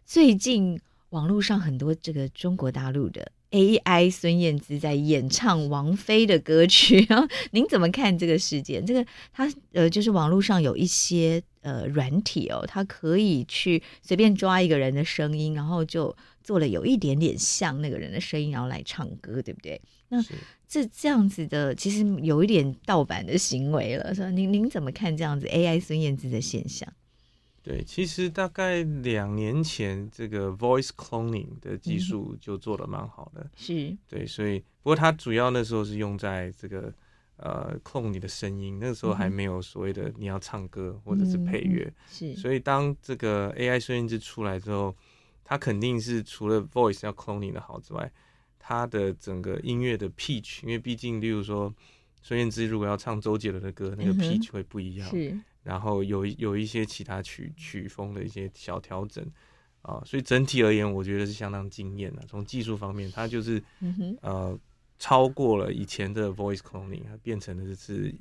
[0.05, 8.85] 最近网络上很多这个中国大陆的 AI 孙燕姿在演唱王菲的歌曲， 然后您怎么看这个事件？
[8.85, 19.81] 这个它呃，就是网络上有一些呃软体哦，它可以去随便抓一个人的声音，然后就做了有一点点像那个人的声音，然后来唱歌，对不对？
[20.09, 20.19] 那
[20.69, 26.87] 这这样子的，其实有一点盗版的行为了，说您您怎么看这样子 AI 孙燕姿的现象？
[27.63, 33.49] 对，其实大概两年前，这个 voice cloning 的技术就做的蛮好的。
[33.55, 36.93] 是，对，所以不过它主要那时候是用在这个
[37.37, 41.83] 呃 clone 你的声音，那个时候还没有所谓的你要唱歌或者是配乐。
[41.85, 44.95] 嗯、是，所以当这个 AI 孙燕姿出来之后，
[45.43, 48.11] 它肯定是除了 voice 要 cloning 的好之外。
[48.59, 51.73] 他的整个音乐的 pitch，因为毕竟，例如说
[52.21, 55.09] 孙燕姿如果要唱周杰伦的歌，那个 pitch 会不一样。
[55.09, 59.25] 是，然后有有一些其他曲曲风的一些小调整
[59.81, 62.21] 啊，所以整体而言，我觉得是相当惊艳的。
[62.27, 63.63] 从技术方面，它就是
[64.21, 64.59] 呃
[64.99, 68.13] 超过了以前的 voice cloning，它变成的是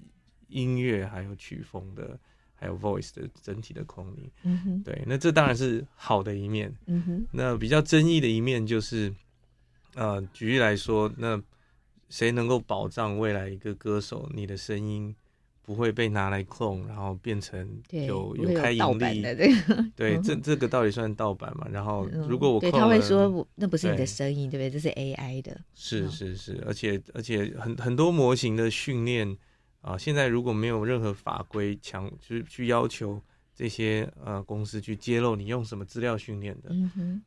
[0.46, 2.18] 音乐还有曲风的，
[2.54, 4.30] 还有 voice 的整体的 cloning。
[4.44, 6.72] 嗯哼，对，那这当然是好的一面。
[6.86, 9.12] 嗯哼，那比较争议的一面就是。
[9.94, 11.40] 呃，举例来说，那
[12.08, 15.14] 谁能够保障未来一个歌手，你的声音
[15.62, 19.22] 不会被拿来 clone，然后变成有有开盈利？
[19.96, 21.66] 对，这 这个到底算盗版嘛？
[21.70, 24.70] 然后如果我对他会说，那不是你的声音，对不对？
[24.70, 25.60] 这是 AI 的。
[25.74, 29.36] 是是是，而且而且很很多模型的训练
[29.80, 33.20] 啊，现在如果没有任何法规强，就是去要求
[33.54, 36.70] 这些呃公司去揭露你用什么资料训练的，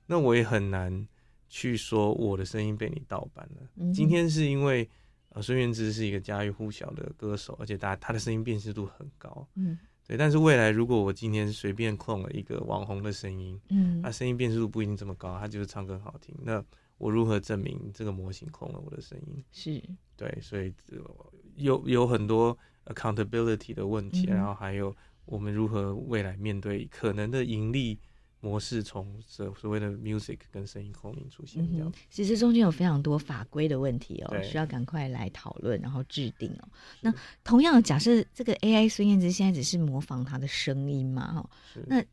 [0.08, 1.08] 那我也很难。
[1.54, 3.68] 去说我的声音被你盗版了。
[3.76, 4.90] 嗯、今天是因为
[5.30, 9.46] 呃孙燕姿是一个家喻户晓的歌手，而且他他的声音辨识度很高。
[9.56, 10.16] 嗯，对。
[10.16, 16.34] 但是未来如果我今天随便 clone 了一个网红的声音，嗯，他声音辨识度不一定这么高，他就是唱歌很好听。
[16.42, 16.64] 那
[16.98, 19.44] 我如何证明这个模型 clone 了我的声音？
[19.52, 19.84] 是
[20.16, 20.74] 对，所以
[21.56, 28.00] 有有很多 accountability 的问题，嗯、然后还有我们如何未来面对可能的盈利。
[28.42, 36.68] 模式从所所谓的 music 跟声音共鸣出现这样、嗯，其实中间有非常多法规的问题哦，需要赶快来讨论，然后制定哦。
[37.02, 41.50] 那同样，假设这个 AI 孙燕姿现在只是模仿她的声音嘛，哈，
[41.86, 42.04] 那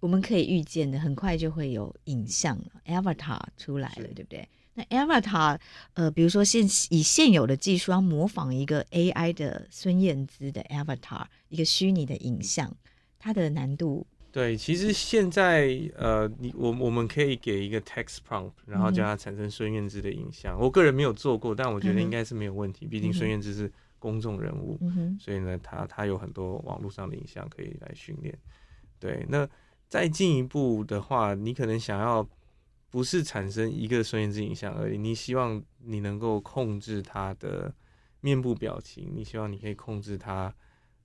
[0.00, 4.46] 我们可以预见的，很快就会有影像 avatar 出来了，是对不对？
[4.74, 5.58] 那 avatar，
[5.94, 12.76] 呃，比如说现以现有的技术要模仿一个 AI 的孙燕姿的 avatar，一个虚拟的影像，
[13.18, 14.06] 它的难度。
[14.30, 20.54] 对，其实现在呃，你我我们可以给一个 text prompt，然后叫它产生孙燕姿的影像。
[20.54, 22.84] 嗯、我个人没有做过，但我觉得应该是没有问题。
[22.84, 28.38] 嗯、毕竟孙燕姿是公众人物，嗯、所以呢，他他有很多网络上的影像可以来训练。
[29.00, 29.48] 对，那
[29.88, 32.28] 再进一步的话，你可能想要
[32.90, 37.74] 不是产生一个孙燕姿影像而已，你希望你能够控制他的
[38.20, 40.54] 面部表情，你希望你可以控制他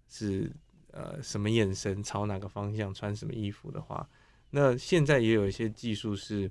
[0.10, 0.52] 是。
[0.96, 4.08] 呃，什么眼神，朝哪个方向，穿什么衣服的话，
[4.52, 6.50] 那现在也有一些技术是，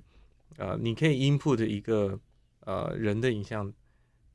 [0.57, 2.19] 呃，你可以 input 一个
[2.65, 3.71] 呃人的影像，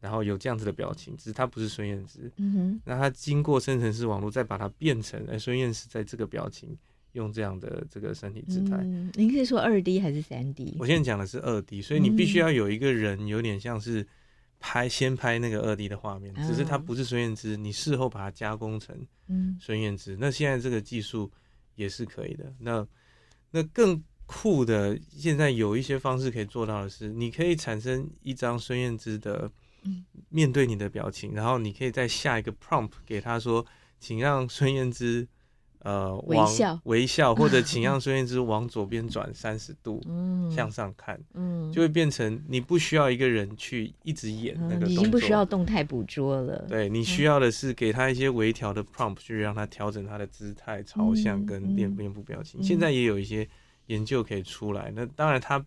[0.00, 6.74] 然后有这样子的表情，只是他不是孙燕姿，嗯哼，那他经过生成式网络再把它变成，哎，孙燕姿在这个表情，
[7.12, 8.78] 用这样的这个身体姿态。
[8.78, 10.74] 嗯，您可以说二 D 还是三 D？
[10.78, 14.06] 我现在讲的是二 D，所以你必须要有一个人，有点像是。
[14.60, 18.96] 拍先拍那个二 D 的画面，只是它不是孙燕姿，你事后把它加工成
[19.60, 20.16] 孙燕姿。
[20.20, 21.30] 那现在这个技术
[21.74, 22.52] 也是可以的。
[22.58, 22.86] 那
[23.50, 29.50] 那更酷的，现在有一些方式可以做到的是，你可以产生一张孙燕姿的
[30.28, 33.64] 面对你的表情，然后你可以再下一个 prompt 给他说，
[33.98, 35.26] 请让孙燕姿。
[35.88, 46.66] 呃，微笑微笑，或者请让孙燕姿往左边转三十度，嗯，向上看，嗯，就会变成你不需要一个人去一直演那个动作，已经不需要动态捕捉了。
[46.68, 52.62] 对，你需要的是给他一些微调的 prompt，去让他调整他的姿态、朝向跟面面部表情。
[52.62, 53.48] 现在也有一些
[53.86, 54.92] 研究可以出来。
[54.94, 55.64] 那当然他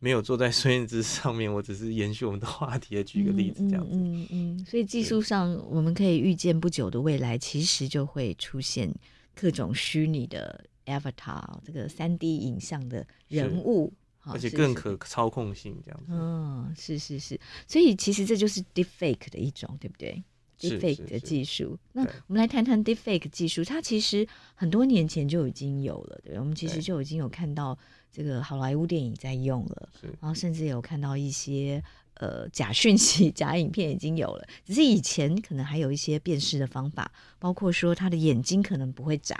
[0.00, 3.96] 没有坐在孙燕姿上面，我只是延续我们的话题，举个例子这样子。
[3.96, 8.92] 嗯嗯，所以技术上我们可以预见不久的未来，其实就会出现。
[9.34, 13.92] 各种虚拟的 avatar，这个三 D 影像的人物，
[14.24, 16.06] 而且更可操控性这样子。
[16.10, 20.22] 嗯，是是是，所以其实这就是 deepfake 的一种，对不对
[20.58, 21.78] ？deepfake 的技术。
[21.92, 27.78] 那我们来谈谈 deepfake 技术，它其实很多年前就已经有了，对，我们其实就已经有看到
[28.10, 29.88] 这个好莱坞电影在用了，
[30.20, 31.82] 然后甚至有看到一些。
[32.14, 39.36] 呃，假讯息、 假影片已经有了，只是以前可能还有一些辨识的方法，包括说他的眼睛可能不会眨。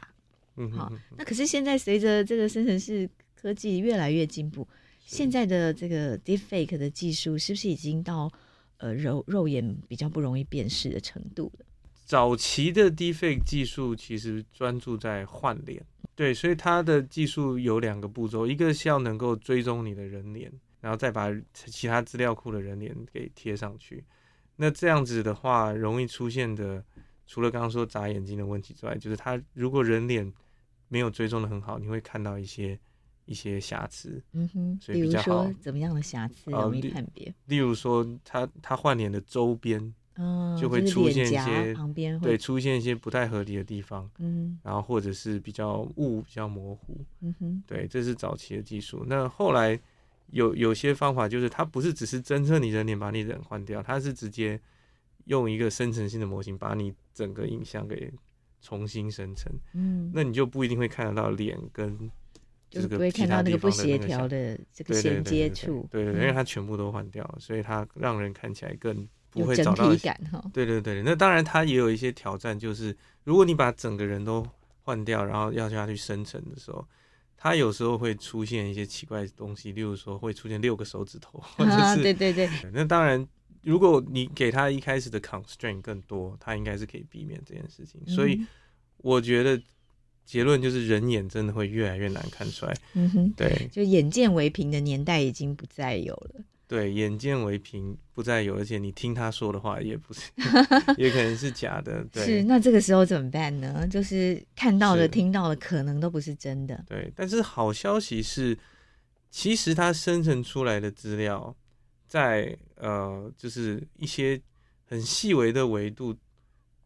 [0.56, 4.66] 嗯哼，好，那可是现在随着这个生成式科技越来越进步，
[5.04, 8.30] 现在的这个 deepfake 的技术是不是已经到
[8.78, 11.66] 呃肉肉眼比较不容易辨识的程度了？
[12.04, 15.82] 早期的 deepfake 技术其实专注在换脸，
[16.14, 20.52] 对，所以它的技术有两个步骤，一个是要能够追踪你的人脸。
[20.82, 24.02] 然后再把其他资料库的人脸给贴上去，
[24.56, 26.84] 那这样子的话，容易出现的，
[27.24, 30.30] 除了刚刚说眨眼睛的问题之外，就是他如果人脸
[30.88, 32.76] 没有追踪的很好，你会看到一些
[33.26, 34.20] 一些瑕疵。
[34.32, 35.24] 嗯哼，所以比较好。
[35.24, 37.26] 比如说怎么样的瑕疵容易判别？
[37.26, 39.94] 呃、例如说他他换脸的周边，
[40.60, 44.10] 就会出现一些、哦、旁边对出现一些不太合理的地方。
[44.18, 46.98] 嗯，然后或者是比较雾比较模糊。
[47.20, 49.04] 嗯哼，对，这是早期的技术。
[49.06, 49.78] 那后来。
[50.32, 54.60] 有有些方法就是，它不是只是侦测你人脸把你人换掉，它是直接
[55.26, 58.10] 用一个生成性的模型把你整个影像给
[58.60, 59.52] 重新生成。
[59.74, 62.10] 嗯，那你就不一定会看得到脸跟
[62.70, 65.86] 这个其他地方的那个不协调的这个衔接处。
[65.90, 70.42] 对对，因为它全部都换掉了，所以它让人看起来更不会找到整体感哈。
[70.52, 74.46] 对对对，那当然它也有一些挑战，就是如果你把整个人都
[74.80, 76.82] 换掉，然后要叫它去生成的时候。
[77.42, 82.48] 它有时候会出现一些奇怪的东西，例如说会出现六个手指头， 或者是、啊、对对对。
[82.72, 83.26] 那当然，
[83.62, 88.00] 如果你给他一开始的 constraint 更多，他应该是可以避免这件事情。
[88.06, 88.40] 嗯、所以
[88.98, 89.60] 我觉得
[90.24, 92.76] 结论就是人眼真的会越来越难看出来。
[92.94, 96.44] 嗯哼，对，就眼见为凭的年代已经不再有了。
[96.72, 100.30] 对，眼见为凭不再有，而且你听他说的话也不是，
[100.96, 102.02] 也可能是假的。
[102.10, 103.86] 对，是，那这个时候怎么办呢？
[103.86, 106.82] 就是看到的、听到的，可能都不是真的。
[106.88, 108.56] 对，但是好消息是，
[109.30, 111.54] 其实它生成出来的资料
[112.08, 114.40] 在，在呃，就是一些
[114.86, 116.16] 很细微的维度，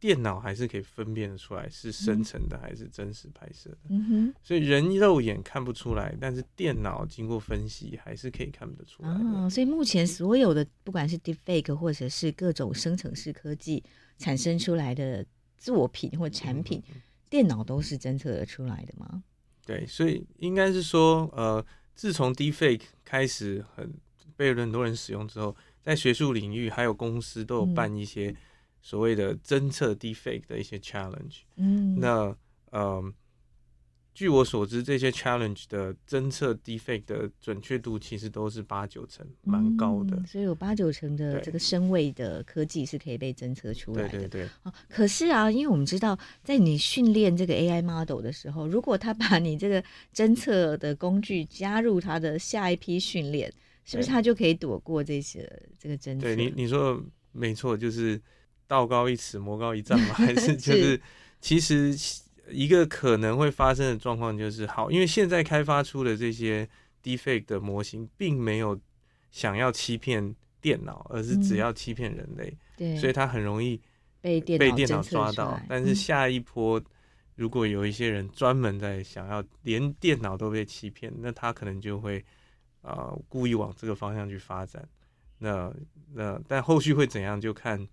[0.06, 3.78] 电电脑还是可以分辨得出来是生成的还是真实拍摄的。
[3.88, 9.24] 嗯哼，所以人肉眼看不出来，但是电脑经过分析还是可以看得出来的。
[9.24, 13.82] 哦，所以目前所有的不管是 Deepfake 或者是各种生成式科技
[14.16, 15.26] 产生出来的
[15.58, 19.22] 作品或产品，嗯、电脑都是侦测得出来的吗？
[19.66, 21.62] 对，所以应该是说，呃，
[21.94, 23.92] 自从 Deepfake 开始很
[24.36, 28.34] 被很多人使用之后，在学术领域还有公司都有办一些。
[28.86, 32.32] 所谓的侦测 defect 的一些 challenge，嗯，那
[32.70, 33.12] 呃，
[34.14, 40.16] 据我所知，这些 challenge 的侦测 defect 的准确度其实都是八九成，蛮高的。
[40.18, 44.08] 嗯，所以有八九成的这个声位的科技是可以被侦测出来的。
[44.10, 44.48] 对对对。
[44.62, 49.82] 啊，可是啊，因为我们知道，在你训练这个 AI model 的时候，如果他把你这个
[50.14, 53.52] 侦测的工具加入他的下一批训练，
[53.84, 56.20] 是不是他就可以躲过这些这个侦测？
[56.20, 58.22] 对你你说没错，就是。
[58.66, 61.00] 道高一尺，魔高一丈嘛， 还是就是，
[61.40, 61.96] 其实
[62.50, 66.68] 一个可能会发生的状况就是，好，因为现在开发出的这些
[67.02, 68.78] deepfake 的模型，并没有
[69.30, 73.80] 想要欺骗电脑，而是只要欺骗人类，嗯、对，所以它很容易
[74.20, 75.60] 被电被电脑抓到。
[75.68, 76.82] 但是下一波，
[77.36, 82.18] 如果有一些人专门在想要连电脑都被欺骗，那他可能就会
[82.82, 84.88] 啊、呃、故意往这个方向去发展。
[85.38, 85.72] 那
[86.14, 87.86] 那但后续会怎样，就看。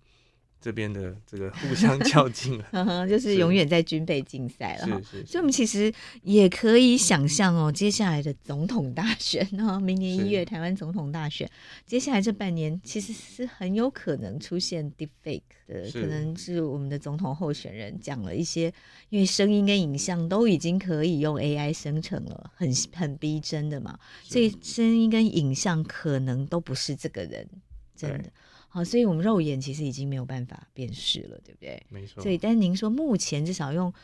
[0.64, 4.86] 这边的这个互相较劲了， 就是永远在军备竞赛了。
[4.86, 5.92] 是是，是，所以，我们其实
[6.22, 11.46] 也可以想象哦，接下来的总统大选哦，明年一月台湾总统大选，
[11.84, 18.72] 接下来这半年其实是很有可能出现 deepfake 的，可能是我们的总统候选人讲了一些，
[19.10, 27.46] 因为声音跟影像都已经可以用 AI 生成了，很很逼真的嘛，所以声音跟影像可能都不是这个人，
[27.94, 28.32] 真的。
[28.74, 31.80] 好，所以我们肉眼其实已经没有办法辨识了，对不对？
[31.88, 32.20] 没错。
[32.20, 33.94] 所以，但是您说目前至少用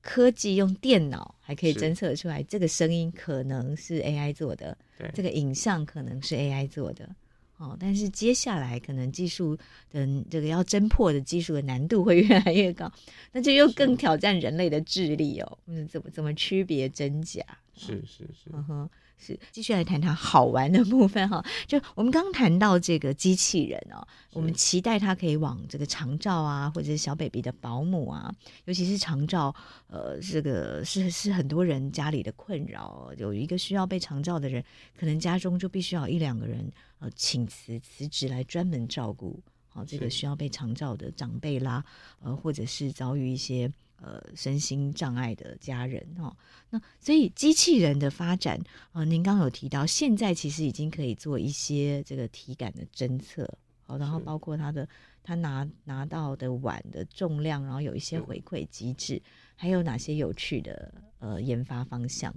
[0.00, 7.10] 科技、用电脑还可以侦测出来，这个声音可能是 AI 做的，对，这个影像可能是 AI 做的。
[7.56, 9.58] 哦，但是接下来可能技术
[9.90, 12.88] 的这个要侦破的技术的难度会 越来越高，
[13.32, 15.58] 那就又更挑战人类的智力哦。
[15.66, 17.44] 嗯，怎么怎么区别真假？
[17.74, 18.48] 是是是。
[18.52, 18.90] 嗯哼。
[19.20, 21.44] 是，继续来谈谈好玩的部分哈。
[21.66, 29.54] 就我们刚刚谈到这个机器人哦，我们期待它可以往这个长照啊，或者是小 baby 的保姆啊，尤其是长照，
[29.88, 33.12] 呃，这个是是很多人家里的困扰。
[33.18, 34.64] 有一个需要被长照的人，
[34.98, 41.84] 可能家中就必须要一两个人呃请辞辞职来专门照顾好这个需要被长照的长辈啦，
[42.22, 43.70] 呃，或者是遭遇一些。
[44.02, 46.34] 呃，身心障碍的家人哦，
[46.70, 48.58] 那所以机器人的发展，
[48.92, 53.46] 呃，您刚刚有提到，现在其实已经可以做一些这个体感的侦测，
[53.82, 54.88] 好，然后包括他的
[55.22, 59.20] 他拿拿到的碗的重量，然后有一些回馈机制，
[59.54, 62.34] 还有哪些有趣的呃研发方向？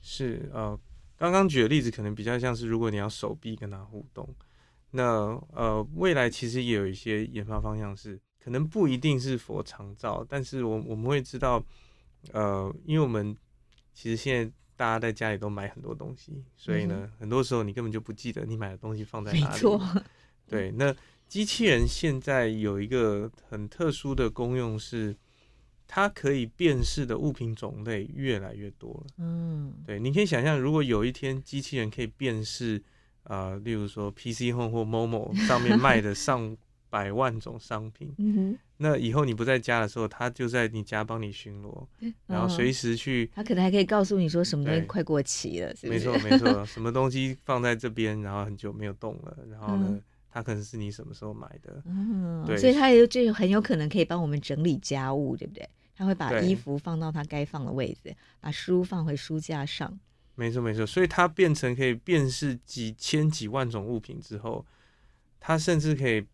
[0.00, 0.78] 是呃，
[1.18, 4.26] 刚刚举的例子可能比较像是，如果你要手臂跟他互动，
[4.92, 5.04] 那
[5.52, 8.18] 呃，未来其实也有一些研发方向是。
[8.46, 11.60] 可能不一定是 for 长照，但是我我们会知道，
[12.30, 13.36] 呃，因为我们
[13.92, 19.52] 其实现在大家在家里都买很多东西，所以呢，嗯、很多时候你根本就不记得你买的东西放在哪里。
[19.52, 19.82] 没错。
[20.46, 20.94] 对，那
[21.26, 25.16] 机器人现在有一个很特殊的功用是，
[25.88, 29.06] 它可以辨识的物品种类越来越多了。
[29.18, 32.80] 嗯，对，你可以想象，如果有一天机器人可以辨识，
[33.24, 36.56] 啊、呃，例如说 PC Home 或 Momo 上面卖的上。
[36.96, 41.86] 百万种商品，嗯哼，那以后你不在家的时候，他就在你家帮你巡逻，
[42.26, 45.88] 然后随时去，他可能还可以告诉你说什么东西快过期了，是是？
[45.88, 55.68] 没错没错，什么东西放在这边，然后很久没有动了，然后呢，他可能是你什么时候买的，嗯，对，所以他也就很有可能可以帮我们整理家务，对不对？
[55.94, 60.00] 他会把衣服放到他该放的位置，把书放回书架上，
[60.34, 64.64] 没错没错，所以它变成可以辨识几千几万种物品之后，
[65.38, 66.24] 它甚至可以。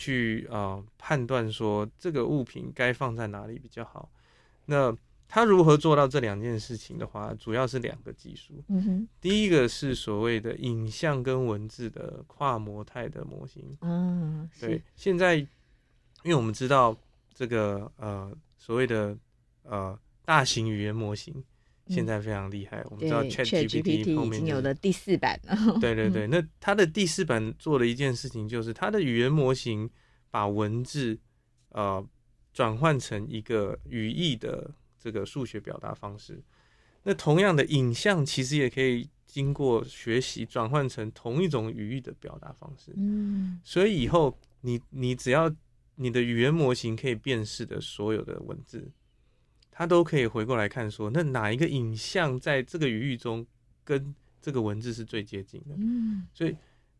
[0.00, 4.10] 去呃判断说这个物品该放在哪里比较好。
[4.64, 4.96] 那
[5.28, 8.54] 他如何做到这两件事情的话，主要是两个技术。
[8.68, 13.76] 嗯哼，第一个是所谓的影像跟文字的跨模态的模型。
[13.82, 14.82] 嗯，对。
[14.96, 16.96] 现在，因为我们知道
[17.34, 19.14] 这个呃所谓的
[19.64, 21.44] 呃大型语言模型。
[21.90, 25.78] 现在非常厉害，我们知道 ChatGPT 后面已经有了第四版了。
[25.80, 29.90] 对对对，那它的第四版做了一件事情，就是它的语言模型
[30.30, 31.18] 把文字
[31.70, 32.02] 呃
[32.52, 36.40] 转换成一个语义的这个数学表达方式。
[37.02, 42.92] 那同样的影像其实也可以经过学习转换成同一种语义的表达方式。
[42.96, 45.50] 嗯，所以以后你你只要
[45.96, 48.90] 你的语言模型可以辨识的所有的文字，
[49.70, 53.46] 它都可以回过来看说，那哪一个影像在这个语义中
[53.84, 55.74] 跟这个文字是最接近的？
[55.78, 56.56] 嗯，所以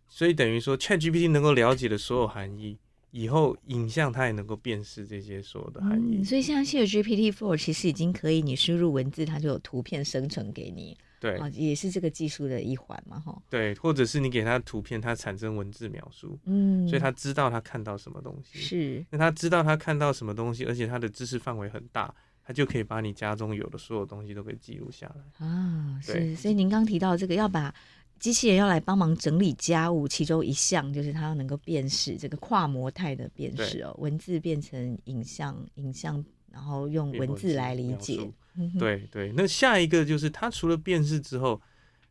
[0.08, 2.78] 所以等于说，ChatGPT 能够了解的所有含义。
[3.12, 10.96] 以后影像它也能够辨识这些所有的含义，嗯、所以像 ChatGPT Four 其实已经可以，你输入文字，它就有图片生成给你。
[11.18, 13.36] 对，也是这个技术的一环嘛，哈。
[13.50, 19.04] 对，或者是你给它图片，它产生文字描述，嗯，所以它知道它看到什么东西，是。
[19.10, 22.14] 那它知道它看到什么东西，而且它的知识范围很大，
[22.44, 25.46] 它就可以把你家中有的所有东西都给记录下来。
[25.46, 26.34] 啊，是。
[26.36, 27.74] 所以您刚提到这个要把。
[28.18, 36.22] 机器人要来帮忙整理家务，其中一项就是它要能够辨识这个跨模态的辨识哦，文字变成影像，影像
[36.52, 38.30] 然后用文字来理解。
[38.78, 41.58] 对对，那下一个就是它除了辨识之后，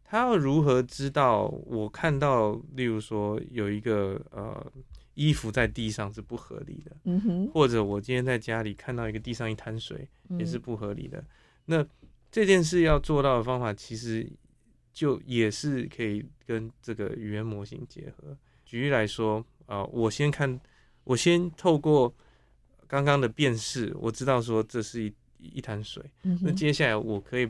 [0.03, 4.65] 它要如何知道我看到，例如说有一个呃
[5.19, 10.07] 衣服在地上是不合理的，嗯哼，或者我今天在家里看到一个地上一滩水
[10.39, 11.25] 也是不合理的，嗯、
[11.65, 11.87] 那
[12.31, 14.27] 这件事要做到的方法其实。
[14.91, 18.35] 就也是可以跟这个语言模型结合。
[18.65, 20.59] 举例来说，啊、呃，我先看，
[21.05, 22.13] 我先透过
[22.85, 26.03] 刚刚的辨识，我知道说这是一一滩水。
[26.23, 27.49] 嗯、那接下来我可以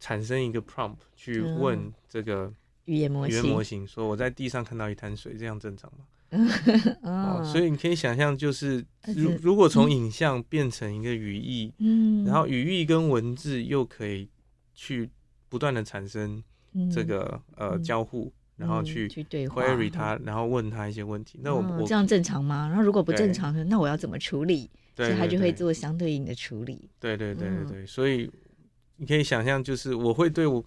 [0.00, 2.52] 产生一个 prompt 去问这个
[2.86, 6.04] 语言模型，语言模型说我在地上看到一滩水，这样正常吗？
[7.02, 8.84] 哦，所以你可以想象，就是
[9.16, 14.28] 如如果从影像变成一个语义，嗯，然后语义跟文字又可以
[14.74, 15.10] 去。
[15.50, 16.44] 不断的产生
[16.92, 21.40] 这个、嗯、呃交互，然后去 query 它，然后问他一些问题。
[21.42, 22.68] 那我、哦、这样正常吗？
[22.68, 24.70] 然后如果不正常，那我要怎么处理？
[24.94, 26.90] 对，所以他就会做相对应的处理。
[27.00, 28.30] 对对对对对，所以
[28.98, 30.62] 你可以想象，就是我会对我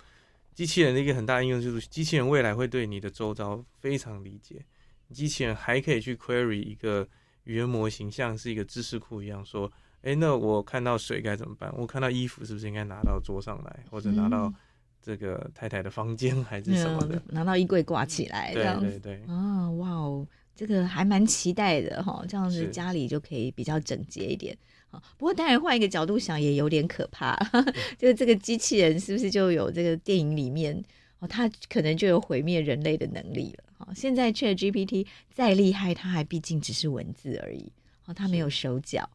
[0.56, 4.66] 机器人的一个很大应用，就是机器人未来会对你的周遭非常理解。
[5.12, 7.08] 机器人还可以去 query 一个
[7.44, 11.74] 语言模型，像是一个知识库一样，说，哎，那我看到水该怎么办？
[11.78, 14.56] 我看到衣服是不是应该拿到桌上来，或者拿到、嗯？
[15.04, 18.86] 这个太太的房间还是什么的，拿到衣柜挂起来，这样子。
[18.86, 19.34] 对对对。
[19.34, 24.56] 啊，哇哦，这个还蛮期待的哈，这样子家里就可以比较整洁一点。
[24.92, 27.36] 啊，不过当然换一个角度想，也有点可怕。
[27.98, 30.80] 就是这个机器人是不是就有这个电影里面
[31.18, 33.64] 哦，它可能就有毁灭人类的能力了。
[33.86, 37.72] 哈，现在 ChatGPT 再厉害，它还毕竟只是文字而已。
[38.06, 39.10] 哦，它没有手脚。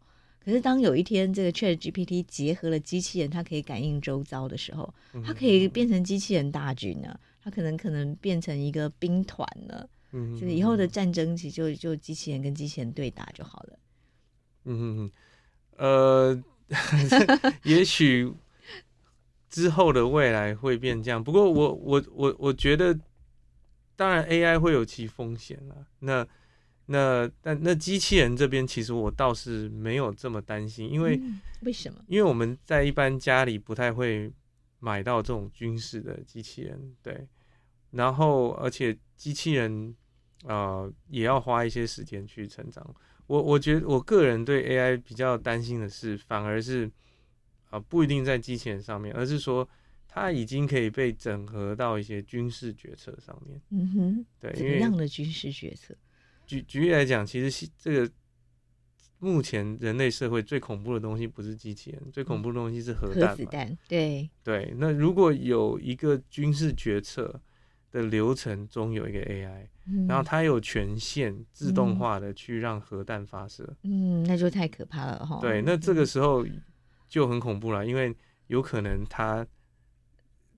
[0.45, 4.93] 可是，当有一天这个 ChatGPT 结合了机器人，它可以感应周遭的时候，
[5.25, 7.21] 它可以变成机器人大军呢、啊。
[7.43, 9.89] 它可能可能变成一个兵团了。
[10.13, 13.79] 嗯，就是以后的战争其实就就机器人跟机器人对打就好了。
[14.65, 15.11] 嗯嗯
[15.77, 16.43] 呃，
[17.65, 18.33] 也许
[19.49, 21.23] 之后的未来会变这样。
[21.23, 22.97] 不过我，我我我我觉得，
[23.97, 25.87] 当然 AI 会有其风险了。
[26.01, 26.27] 那
[26.87, 31.99] 那但那机器人这边其实我倒是没有这么担心，因为、嗯、为什么？
[32.07, 34.33] 因为我们在一般家里不太会
[34.79, 37.27] 买到这种军事的机器人，对。
[37.91, 39.95] 然后而且机器人
[40.45, 42.95] 啊、呃、也要花一些时间去成长。
[43.27, 46.87] 我我觉得我个人对 AI 比较担心的是，反而是
[47.65, 49.69] 啊、呃、不一定在机器人上面，而是说
[50.17, 53.61] 它已经可以被整合到一些军事决策上面。
[53.69, 55.95] 嗯哼，对，怎么样的军事决策？
[56.47, 58.11] 举举例来讲，其实这个
[59.19, 63.29] 目前人类社会最恐怖的东西不是机器人，最恐怖的东西是核弹。
[63.29, 64.73] 核子弹，对对。
[64.79, 67.39] 那如果有一个军事决策
[67.91, 75.41] 的流程中有一个 AI，、嗯、然后它有权限自动化的去让核弹发射，嗯，那就太可怕了哈。
[75.43, 76.43] 对，那这个时候
[77.07, 79.47] 就很恐怖了，因为有可能它。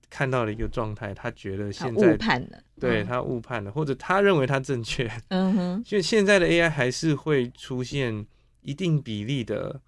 [0.09, 5.09] 看到了一个状态，他觉得现在误判了，对他误判了，或者他认为他正确。
[5.29, 8.25] 嗯哼，所以现在的 AI 还是会出现
[8.61, 9.79] 一定比例的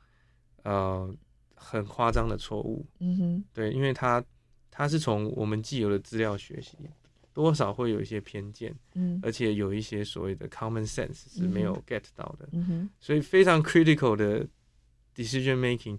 [0.64, 1.14] 呃
[1.56, 2.86] 很夸张的错误。
[3.00, 4.24] 嗯哼，对，因为他
[4.70, 6.78] 他是从我们既有的资料学习，
[7.34, 12.48] 多少会有一些偏见，嗯，而且有一些所谓的 common sense 是没有 get 到的。
[12.52, 14.46] 嗯哼，所以非常 critical 的
[15.16, 15.98] decision making。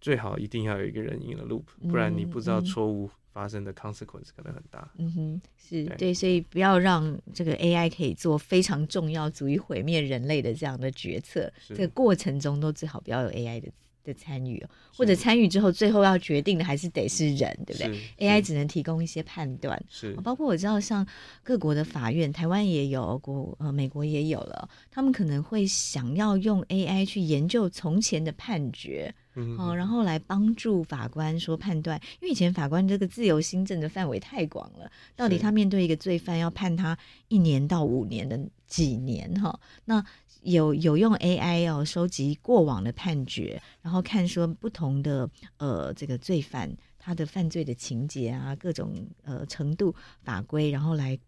[0.00, 4.90] 最好一定要有一个人 in the loop，不然你不知道错误发生的 consequence 可能很大。
[4.98, 11.52] 嗯哼，是对，对，所以不要让这个 AI 可以做非常重要、足以毁灭人类的这样的决策。
[11.68, 13.68] 这个过程中都最好不要有 AI 的
[14.04, 14.64] 的参与，
[14.96, 19.82] 或者参与之后最后要决定的还是得是人，对不对？AI 只能提供一些判断。
[19.88, 21.06] 是，包括我知道像
[21.42, 29.14] 各国的法院，台湾也有，国呃美国也有了，他们可能会想要用 AI 去研究从前的判决。
[29.36, 36.98] 嗯，哦，然后来帮助法官说判断，因为以前法官这个自由新政的范围太广了，到底他面对一个罪犯要判他
[37.28, 38.36] 一年到五年的
[38.66, 39.60] 几年哈？
[39.84, 40.04] 那
[40.42, 45.28] 有有用 AI 哦收集过往的判决，然后看说不同的
[45.58, 51.18] 呃这个罪犯他的犯罪的情节啊，各种呃程度法规，然后来。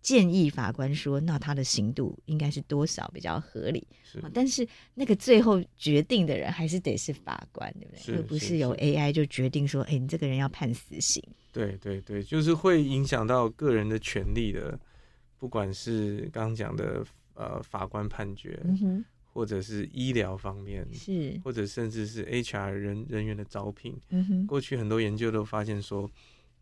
[0.00, 3.86] 建议法官说：“那他的刑度应该是多少比较合理？
[4.04, 8.14] 是，但是那个最后决定的人还是得是法官，对不对？
[8.16, 11.22] 而不是由 AI 就决定说，哎，你这个人要判死刑。
[11.52, 14.78] 对对对，就是会影响到个人的权利的，
[15.36, 17.04] 不管是刚刚讲的
[17.38, 26.10] 呃法官判决，嗯，或者是医疗方面，是，或者甚至是 HR 人人员的招聘，嗯，过去很多研究都发现说，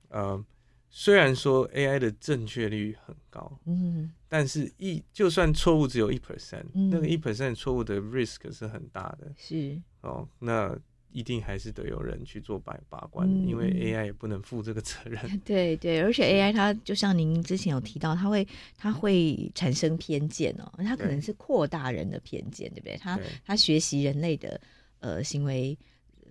[0.08, 0.44] 呃。”
[0.88, 10.78] 虽然说 AI 的正确率很高，嗯，但是一就算错误只有一 percent，嗯，那个一 percent 错误的 risk 是很大的，是哦，那
[11.16, 15.18] 一定还是得有人去做把把关，嗯，因为 AI 也不能负这个责任。
[15.46, 18.46] 对对，而且 AI 它就像您之前有提到，它会
[18.76, 22.98] 它会产生偏见哦，它可能是扩大人的偏见，对不对？
[22.98, 24.60] 它它学习人类的
[25.00, 25.74] 呃行为。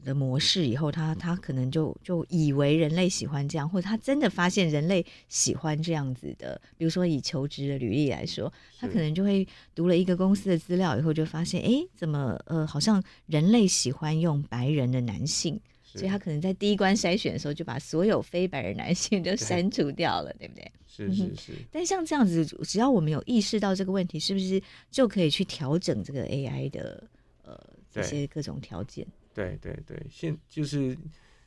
[0.06, 6.62] 的模式以后，他他可能就就以为人类喜欢这样，或者他真的发现人类喜欢这样子的。
[6.78, 20.72] 比如说以求职的履历来说，他可能就会读了一个公司的资料以后，就发现，哎，怎么呃，好像人类喜欢用白人的男性，所以他可能在第一关筛选的时候就把所有非白人男性都删除掉了，对，对不对？
[20.88, 21.52] 是是 是。
[21.72, 27.04] 但像这样子，只要我们有意识到这个问题，是不是就可以去调整这个 AI 的
[27.44, 27.60] 呃
[27.92, 29.06] 这些各种条件？
[29.36, 30.98] 对对对，现就是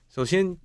[0.09, 0.57] 首先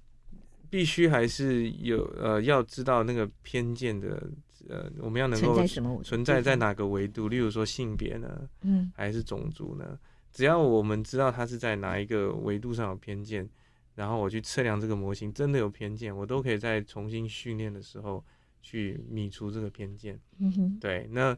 [0.69, 4.29] 必须还是有呃要知道那个偏见的
[4.69, 9.97] 呃我们要能够存在，存在在哪个维度，例如说性别呢，嗯，还是种族呢？
[10.31, 13.47] 只要我们知道它是在哪一个维度上有偏见，
[13.95, 18.25] 然后我去测量这个模型真的有偏见，我都可以在重新训练的时候
[18.61, 20.19] 去弥除这个偏见。
[20.39, 21.07] 嗯哼，对。
[21.11, 21.35] 那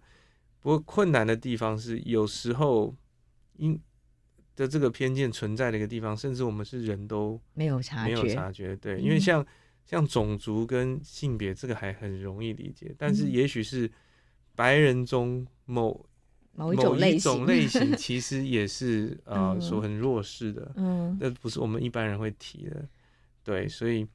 [0.61, 2.95] 不过困难的地方是有时候
[3.57, 3.77] 因
[4.55, 8.75] 的这个偏见存在的一个地方，甚至我们是人都没有察觉，没有察觉。
[8.75, 9.45] 对，因为像、嗯、
[9.85, 13.89] 像种族跟性别这个还很容易理解，但是也许是
[14.55, 16.05] 白人中某
[16.53, 22.87] 某一种类型，种类 型其实也是呃说很弱势的，嗯，那不是我们一般人会提的。
[23.43, 24.07] 对，所以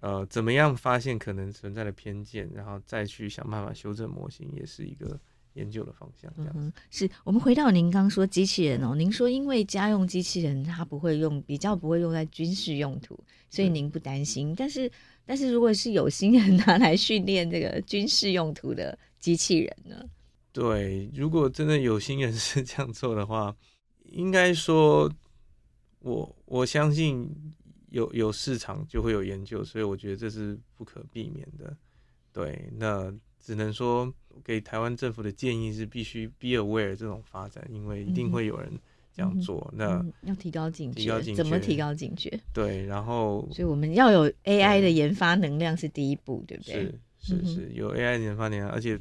[0.00, 5.20] 呃，怎么样发现可能存在的偏见，然后再去想办法修正模型，也是一个。
[5.54, 14.52] 研究的方向，这样、嗯、是我们回到您刚说机器人哦，您说因为家用机器人它不会用，比较不会用在军事用途，所以您不担心。
[14.56, 14.90] 但是，
[15.24, 20.04] 但是如果是有心人拿来训练这个军事用途的机器人呢？
[20.52, 23.54] 对，如果真的有心人是这样做的话，
[24.10, 25.08] 应该说
[26.00, 27.32] 我我相信
[27.90, 31.76] 有有市场就会有研究，所以我觉得这是不可避免的。
[32.32, 34.12] 对，那只能说。
[34.42, 38.72] 给台湾政府的建议是必须 be aware 这种发展，因为一定会有人
[39.12, 39.68] 这样做。
[39.72, 42.40] 嗯、那、嗯、要提高警觉，提高警觉，怎么提高警觉？
[42.52, 46.74] 对，然后所以我们要有 AI 的研发能量是第一步，对，不对？
[47.20, 48.98] 是是是，有 AI 的研发能量，而且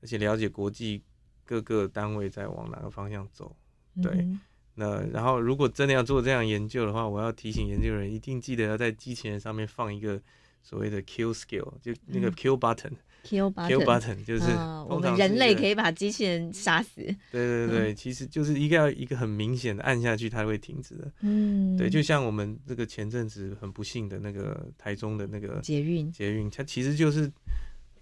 [0.00, 1.02] 而且了解国际
[1.44, 3.54] 各个单位在往哪个方向走。
[4.02, 4.40] 对，嗯、
[4.74, 10.20] 那然后如果真的要做这样研究的话，我要提醒研究人一定记得要在机器人上面放一个
[10.62, 12.92] 所谓的 kill skill，就那个 kill button。
[13.30, 16.96] 嗯 Kill button, 就是、哦、我们人类可以把机器人杀死。
[16.96, 21.10] 对对对，嗯、其实就是一个要一个很明显的按下去，它会停止的。
[21.20, 27.32] 嗯，对，就像我们这个前阵子很不幸的那个台中的那个捷运，捷运它其实就是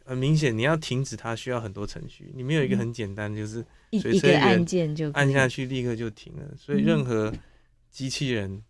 [0.05, 6.43] 很明显，你要停止它需要很多程序，你没有一个很简单，就是一一个按键就按下去立刻就停了。
[6.59, 7.33] 所以任何
[7.91, 8.61] 机器人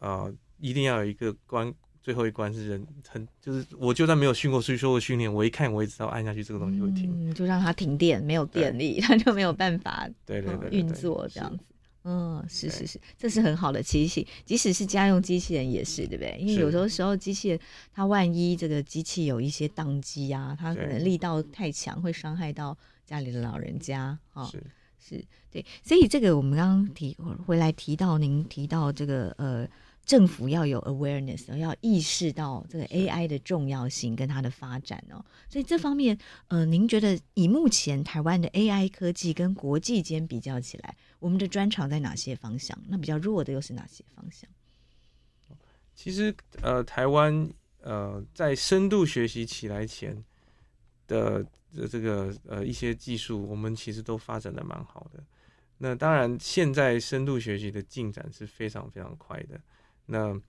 [0.00, 1.72] 啊、呃，一定要有一个关。
[2.04, 11.64] 最后一关是人很，就是我就算没有训过，所以说我训练，我一看我也知道按下去这个东西会停，嗯，就让它停电，没有电力，它就没有办法对对对运作这样子。
[12.02, 16.36] 嗯，是是是，这是很好的提醒，即使是家用机器人也是，对不对？
[16.38, 17.58] 因为有的时候机器人
[17.94, 22.76] 它万一这个机器有一些宕机啊，它可能力道太强，会伤害到
[23.06, 24.44] 家里的老人家啊。
[24.44, 24.62] 是
[24.98, 29.66] 是，对，所以这个我们刚刚提回来提到您提到这个呃。
[30.04, 35.24] 政府要有 awareness，要意识到这个 AI 的重要性跟它的发展哦。
[35.48, 42.78] 所以这方面，呃，您觉得以目前台湾的 AI 科技跟国际间比较起来，我们的专长在哪些方向？
[42.88, 44.48] 那比较弱的又是哪些方向？
[45.94, 47.48] 其实，呃，台湾
[47.80, 50.22] 呃在深度学习起来前
[51.06, 51.46] 的
[51.90, 55.22] 这个呃一些技术，我们其实都发展的蛮好的。
[55.78, 59.60] 那当然，现在深度学习的进展是非常非常快的。
[60.06, 60.40] 那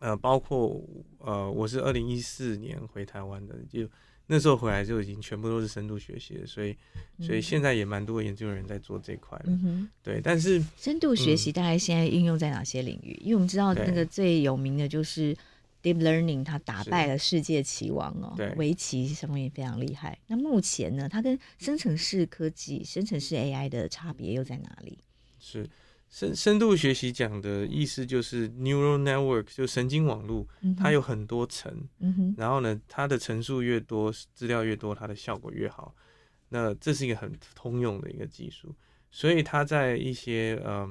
[0.00, 0.80] 呃，包括
[1.18, 3.88] 呃，我是二零一四年回台湾的，就
[4.28, 6.76] 那时候回来就已经全部都是深度学习了，所以
[7.20, 9.44] 所以现在也蛮多研究人在做这块了。
[9.48, 10.20] 嗯哼，对。
[10.22, 13.18] 但是深度学习大概现在应用在哪些领域？
[13.22, 15.34] 嗯、因为我们知道那个最有名的就是
[15.82, 20.16] Deep Learning，它打败了世界棋王哦，围棋上面也非常厉害。
[20.28, 24.98] 那目前呢，它跟生成式科技、生成式 AI 的差别又在哪里？
[25.40, 25.68] 是。
[26.10, 30.46] 深深度学习讲的意思就是 neural network，就神经网络，
[30.76, 35.94] 它有很多层，嗯，然后呢，它的层数越多，资料越多，它的效果越好。
[36.48, 38.74] 那这是一个很通用的一个技术，
[39.10, 40.90] 所以它在一些呃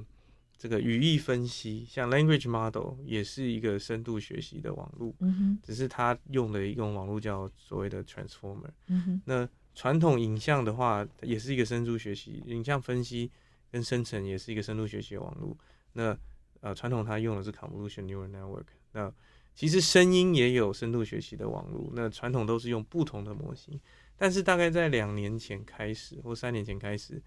[0.55, 13.31] 这个语义分析，像 language model 也是一个深度学习的网络，嗯，只是它用的一种网络叫所谓的 transformer，嗯，那传统影像的话，也是一个深度学习影像分析。
[13.77, 15.55] 跟生成也是一个深度学习的网络。
[15.93, 16.17] 那
[16.61, 18.65] 呃，传统它用的是 convolution neural network。
[18.91, 19.13] 那
[19.53, 21.91] 其实声音也有深度学习的网络。
[21.93, 23.79] 那传统都是用不同的模型，
[24.15, 27.21] 但是大概在两年前开始或三年前开始，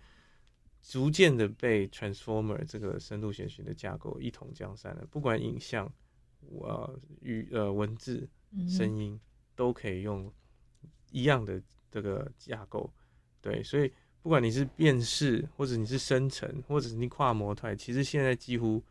[0.82, 5.06] 逐渐的被 transformer 这个深度学习的架构一统江山了。
[5.08, 5.88] 不管影像、
[6.48, 8.28] 呃语、呃文字、
[8.68, 9.20] 声音，
[9.54, 10.32] 都可以用
[11.12, 12.92] 一样的这个架构。
[13.40, 13.92] 对，所以。
[14.22, 18.82] 不管你是辨识，或者你是生成，或者是你跨模态，其实现在几乎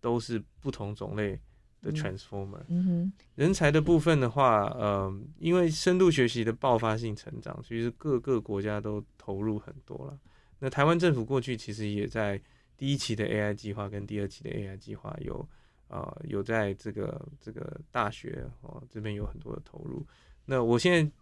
[0.00, 1.38] 都是不同种类
[1.82, 2.62] 的 transformer。
[2.68, 3.12] 嗯哼。
[3.34, 10.18] 人才的部分的话，呃，因为深度学习的爆发性成长，其实各个国家都投入很多了。
[10.58, 12.40] 那台湾政府过去其实也在
[12.78, 15.46] 第一期的 AI 计划跟第二期的 AI 计划有，
[15.88, 20.06] 呃，有在这个这个大学哦这边有很多的投入。
[20.46, 21.12] 那我现在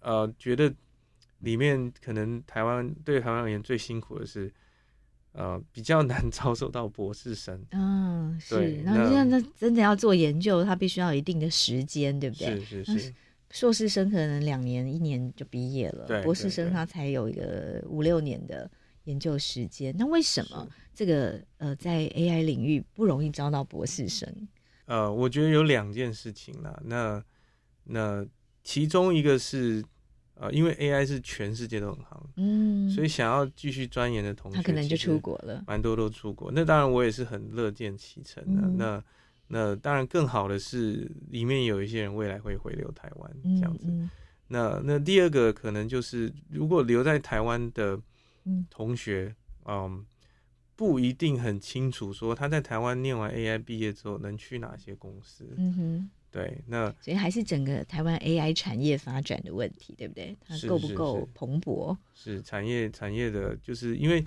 [0.00, 0.74] 呃觉得。
[1.40, 4.52] 里面可能台湾对台湾而言最辛苦的是，
[5.32, 7.64] 呃， 比较难招收到博士生。
[7.70, 8.82] 嗯，是。
[8.82, 12.60] 然后现在真的要做研究，他必须要有一定的时间，对不对？
[12.64, 13.14] 是是是。
[13.50, 18.70] 硕士生可能两年一年就毕业了，博士生他才有一个五六年的
[19.04, 19.94] 研究时间。
[19.98, 24.48] 那为什么这个呃在 AI 领域不容易招到博士生？
[24.84, 26.80] 呃，我觉得有两件事情啦。
[26.84, 27.24] 那
[27.84, 28.26] 那
[28.62, 29.82] 其中一个是。
[30.40, 36.50] 呃，因为 AI 是全世界都很行，嗯，所以想要继续钻研的同学，他可能就出国了，蛮多都出国。
[36.50, 38.62] 那当然，我也是很乐见其成的。
[38.62, 39.04] 嗯、那
[39.48, 43.88] 那当然，更好的是里面有一些人未来会回流台湾这样子。
[43.88, 44.10] 嗯嗯、
[44.48, 48.00] 那那第二个可能就是，如果留在台湾的
[48.70, 49.36] 同学，
[49.66, 50.06] 嗯，嗯，
[50.74, 55.44] 不一定很清楚说他在台湾念完 AI 毕业之后能去哪些公司。
[55.58, 56.10] 嗯哼。
[56.30, 60.36] 对，那所以还是整个台湾 AI 产业发展的问题，对不对？
[60.46, 61.96] 它够不够蓬勃？
[62.14, 64.24] 是，产业产业的，就是因为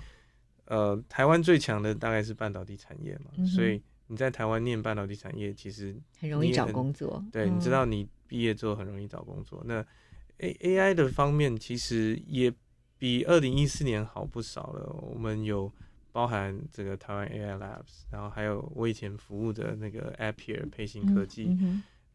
[0.66, 7.24] 呃，台湾最强的大概是半导体产业嘛，嗯、所以你在台湾念半导体产业，其实很容易找工作。
[7.32, 9.62] 对，你知道你毕业之后很容易找工作。
[9.64, 12.52] 嗯、那 A AI 的方面其实也
[12.98, 14.94] 比二零一四年好不少了。
[15.00, 15.72] 我们有
[16.12, 21.56] 包含这个台湾 AI Labs，然后还有我以前服务的那个 Appier 沛星科技。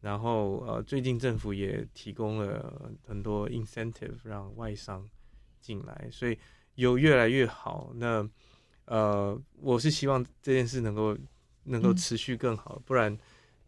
[0.00, 5.06] 然后呃，最近政府也提供了很多 incentive 让外商
[5.60, 6.38] 进来，所以
[6.76, 7.92] 有越来越好。
[7.94, 8.26] 那
[8.86, 11.14] 呃，我是希望这件事能够
[11.64, 13.14] 能够持续更好，嗯、不然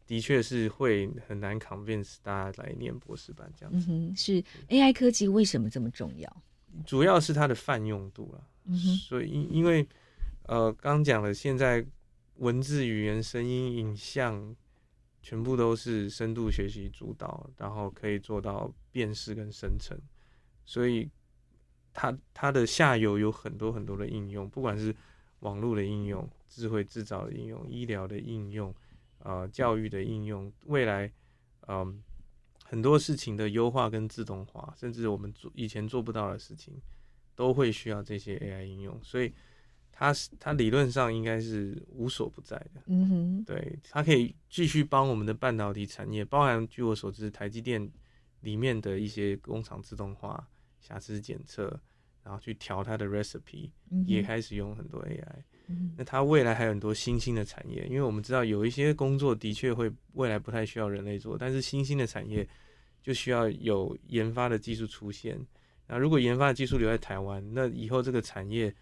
[0.07, 3.89] 的确是会很难 convince 大家来念博士班这样子。
[3.91, 6.43] 嗯、是 AI 科技为什么这么重要？
[6.87, 8.43] 主要是它的泛用度了。
[9.07, 9.87] 所以因因为
[10.45, 11.85] 呃，刚讲了，现在
[12.37, 14.57] 文字、语言、声音、影像。
[15.23, 19.97] 全部都是深度学习主导，然后可以做到辨识跟生成，
[20.65, 21.09] 所以
[21.93, 24.95] 它它的下游有很多很多的应用，不管是
[25.39, 28.75] 网络的应用、智慧制造的应用、医疗的应用、
[29.21, 31.11] 呃教育的应用，未来
[31.69, 32.03] 嗯、
[32.65, 36.75] 很多事情的优化跟自动化，甚至我们做以前做不到的事情，
[37.37, 39.33] 都会需要这些 AI 应用，所以。
[40.03, 47.89] 它是它理论上应该是无所不在的，嗯哼，对，它可以继续帮我们的半导体产业，包含据我所知，台积电
[48.41, 50.45] 里面的一些工厂自动化、
[50.81, 51.81] 瑕疵检测，
[52.25, 55.45] 然后去调它的 recipe，嗯，也开始用很多 AI。
[55.69, 62.45] 嗯，那它未来还有很多新兴的产业，因为我们知道有一些工作的确会未来不太需要人类做，但是新兴的产业
[63.05, 65.39] 就需要有研发的技术出现。
[65.87, 68.75] 那如果研发的技术留在台湾，那以后这个产业。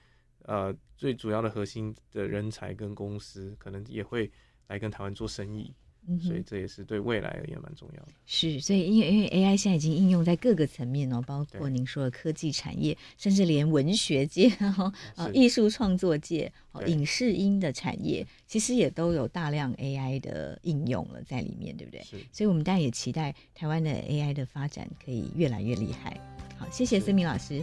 [0.45, 4.30] 呃，最主要的核心的人才跟公司，可能也会
[4.68, 5.74] 来跟台湾做生意。
[6.09, 8.12] 嗯、所以这也是对未来而言蛮重要的。
[8.24, 22.01] 是，所以因为因为 AI 现在已经应用在各个层面哦，包括您说的科技产业，甚至连文学界 哈啊艺术创作界哦影视音的产业，其实也都有大量 AI 的应用了在里面，对不对？
[22.03, 22.16] 是。
[22.32, 26.18] 所以我们当然也期待台湾的 AI 的发展可以越来越厉害。
[26.57, 27.62] 好，谢谢思明老师。